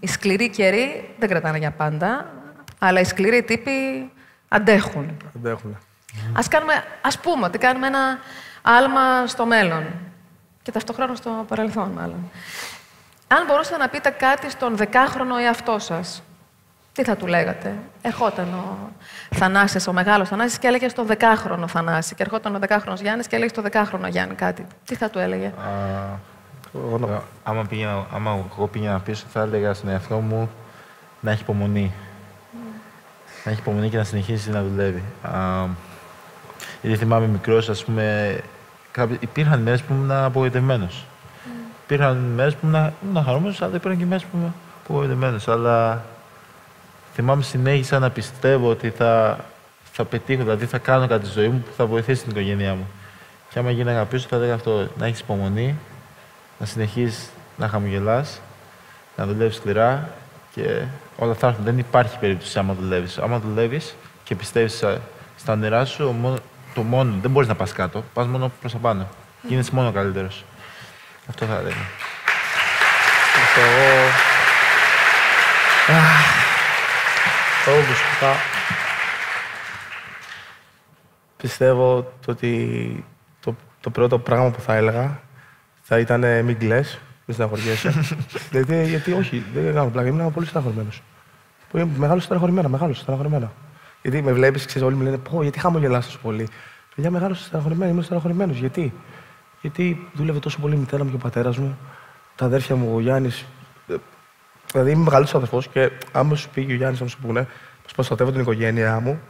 [0.00, 2.32] οι σκληροί καιροί δεν κρατάνε για πάντα,
[2.78, 4.10] αλλά οι σκληροί τύποι
[4.54, 5.16] αντέχουν.
[5.36, 5.76] Αντέχουν.
[6.32, 8.18] Ας, κάνουμε, ας πούμε ότι κάνουμε ένα
[8.62, 9.84] άλμα στο μέλλον
[10.62, 12.30] και ταυτόχρονα στο παρελθόν, μάλλον.
[13.28, 16.22] Αν μπορούσατε να πείτε κάτι στον δεκάχρονο εαυτό σας,
[16.92, 18.90] τι θα του λέγατε; Ερχόταν ο
[19.30, 22.14] Θανάσης, ο μεγάλος Θανάσης και έλεγε στο δεκάχρονο Θανάση.
[22.14, 24.66] Και ερχόταν ο δεκάχρονος Γιάννης και έλεγε στο δεκάχρονο Γιάννη κάτι.
[24.84, 26.18] Τι θα του έλεγε; Α,
[27.42, 30.50] άμα, πήγαινα, άμα εγώ πήγαινα πίσω, θα έλεγα στον εαυτό μου
[31.20, 31.92] να έχει υπομονή
[33.44, 35.02] να έχει υπομονή και να συνεχίσει να δουλεύει.
[35.22, 35.66] Α,
[36.82, 38.36] γιατί θυμάμαι μικρός, ας πούμε,
[39.20, 41.04] υπήρχαν μέρες που ήμουν απογοητευμένος.
[41.04, 41.48] Mm.
[41.84, 45.48] Υπήρχαν μέρες που ήμουν, ήμουν χαρούμενος, αλλά υπήρχαν και μέρες που ήμουν απογοητευμένος.
[45.48, 46.04] Αλλά
[47.14, 49.38] θυμάμαι συνέχισα να πιστεύω ότι θα,
[49.92, 52.86] θα πετύχω, δηλαδή θα κάνω κάτι στη ζωή μου που θα βοηθήσει την οικογένειά μου.
[53.48, 55.78] Και άμα γίναγα πίσω, θα έλεγα αυτό: να έχεις υπομονή,
[56.58, 58.40] να συνεχίσεις να χαμογελάς,
[59.16, 60.08] να δουλεύεις σκληρά
[60.54, 60.82] και
[61.16, 61.64] όλα θα έρθουν.
[61.64, 63.18] Δεν υπάρχει περίπτωση άμα δουλεύεις.
[63.18, 64.84] Άμα δουλεύεις και πιστεύεις
[65.36, 66.16] στα όνειρά σου,
[66.74, 68.04] το μόνο, δεν μπορείς να πας κάτω.
[68.12, 69.08] Πας μόνο προς τα πάνω.
[69.42, 70.44] Γίνεσαι μόνο καλύτερος.
[71.28, 71.76] Αυτό θα έλεγα.
[73.56, 74.10] Εγώ.
[77.66, 78.36] Εγώ προσωπικά
[81.44, 83.04] πιστεύω ότι
[83.40, 85.20] το, το πρώτο πράγμα που θα έλεγα
[85.82, 88.16] θα ήταν μην κλαις, μην στεναχωριέσαι.
[88.52, 90.08] γιατί, γιατί όχι, δεν κάνω πλάκα.
[90.08, 91.02] Ήμουν πολύ στεναχωρημένος.
[91.74, 93.52] Είμαι μεγάλος στεναχωρημένα, μεγάλος στεναχωρημένα.
[94.02, 96.48] Γιατί με βλέπεις, ξέρεις, όλοι μου λένε Πώ, γιατί χαμογελάς τόσο πολύ.
[96.94, 98.58] Παιδιά, μεγάλος στεναχωρημένος, είμαι στεναχωρημένος.
[98.58, 98.92] Γιατί;
[99.60, 101.78] Γιατί δούλευε τόσο πολύ η μητέρα μου και ο πατέρας μου,
[102.34, 103.44] τα αδέρφια μου, ο Γιάννης.
[103.88, 103.94] Ε,
[104.72, 108.30] δηλαδή είμαι μεγάλο αδερφός και άμα σου πει ο Γιάννης, να σου πούνε πω προστατεύω
[108.30, 109.20] την οικογένειά μου,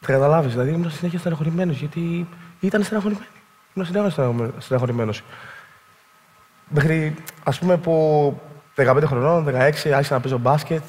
[0.00, 0.52] θα καταλάβεις.
[0.52, 2.28] Δηλαδή ήμουν συνέχεια στεναχωρημένος γιατί
[2.60, 3.26] ήταν στεναχωρημένο.
[3.74, 5.22] Ήμουν συνέχεια στεναχωρημένος.
[6.72, 7.14] Μέχρι
[7.44, 8.40] ας πούμε που
[8.76, 10.82] 15 χρονών, 16, άρχισα να παίζω μπάσκετ,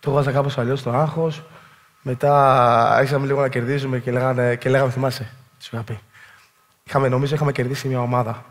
[0.00, 1.42] το έβαζα κάπως αλλιώς το άγχος.
[2.02, 2.34] Μετά
[2.94, 6.00] άρχισαμε λίγο να κερδίζουμε και, λέγανε, και λέγαμε, θυμάσαι, τι σου είχα πει.
[6.84, 8.44] Είχαμε, νομίζω είχαμε κερδίσει μια ομάδα.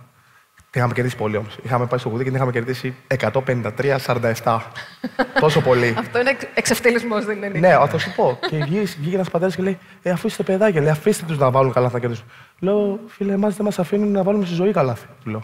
[0.55, 1.57] Την είχαμε κερδίσει πολύ όμως.
[1.63, 4.59] Είχαμε πάει στο κουδί και την είχαμε κερδίσει 153-47.
[5.39, 5.95] Τόσο πολύ.
[5.97, 7.59] Αυτό είναι εξευτελισμός, δεν είναι.
[7.59, 8.39] Ναι, θα σου πω.
[8.49, 8.57] και
[8.99, 11.89] βγήκε ένας πατέρας και λέει: Ε, αφού είστε παιδάκια, λέει, αφήστε τους να βάλουν καλά
[11.93, 12.25] να κερδίσουν.
[12.59, 15.05] Λέω: Φίλε, εμάς δεν μας αφήνουν να βάλουμε στη ζωή καλάθι.
[15.23, 15.43] Του λέω: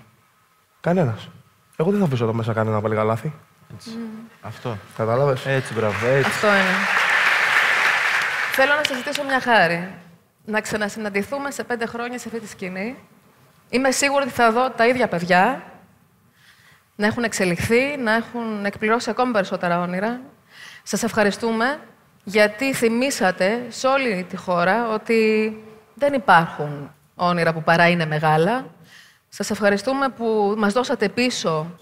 [0.86, 1.30] Κανένας.
[1.78, 3.34] Εγώ δεν θα αφήσω εδώ μέσα κανένα να βάλει καλάθι.
[3.74, 3.90] Έτσι.
[3.94, 4.30] Mm.
[4.42, 4.78] Αυτό.
[4.98, 6.08] Κατάλαβες; Έτσι, μπράβο.
[6.08, 6.30] Έτσι.
[6.30, 6.76] Αυτό είναι.
[8.52, 9.94] Θέλω να σας ζητήσω μια χάρη.
[10.46, 12.98] Να ξανασυναντηθούμε σε πέντε χρόνια σε αυτή τη σκηνή.
[13.70, 15.64] Είμαι σίγουρη ότι θα δω τα ίδια παιδιά
[16.96, 20.22] να έχουν εξελιχθεί, να έχουν εκπληρώσει ακόμη περισσότερα όνειρα.
[20.84, 21.80] Σας ευχαριστούμε
[22.24, 25.52] γιατί θυμήσατε σε όλη τη χώρα ότι
[25.94, 28.66] δεν υπάρχουν όνειρα που παρά είναι μεγάλα.
[29.38, 31.76] Σας ευχαριστούμε που μας δώσατε πίσω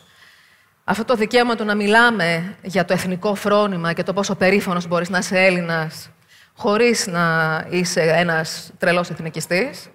[0.83, 5.09] αυτό το δικαίωμα του να μιλάμε για το εθνικό φρόνημα και το πόσο περήφανος μπορείς
[5.09, 6.09] να είσαι Έλληνας
[6.55, 9.89] χωρίς να είσαι ένας τρελός εθνικιστής.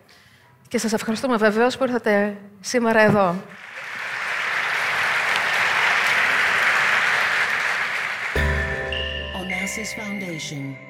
[0.69, 3.35] Και σας ευχαριστούμε βεβαίως που ήρθατε σήμερα εδώ.
[9.41, 10.88] Onassis Foundation.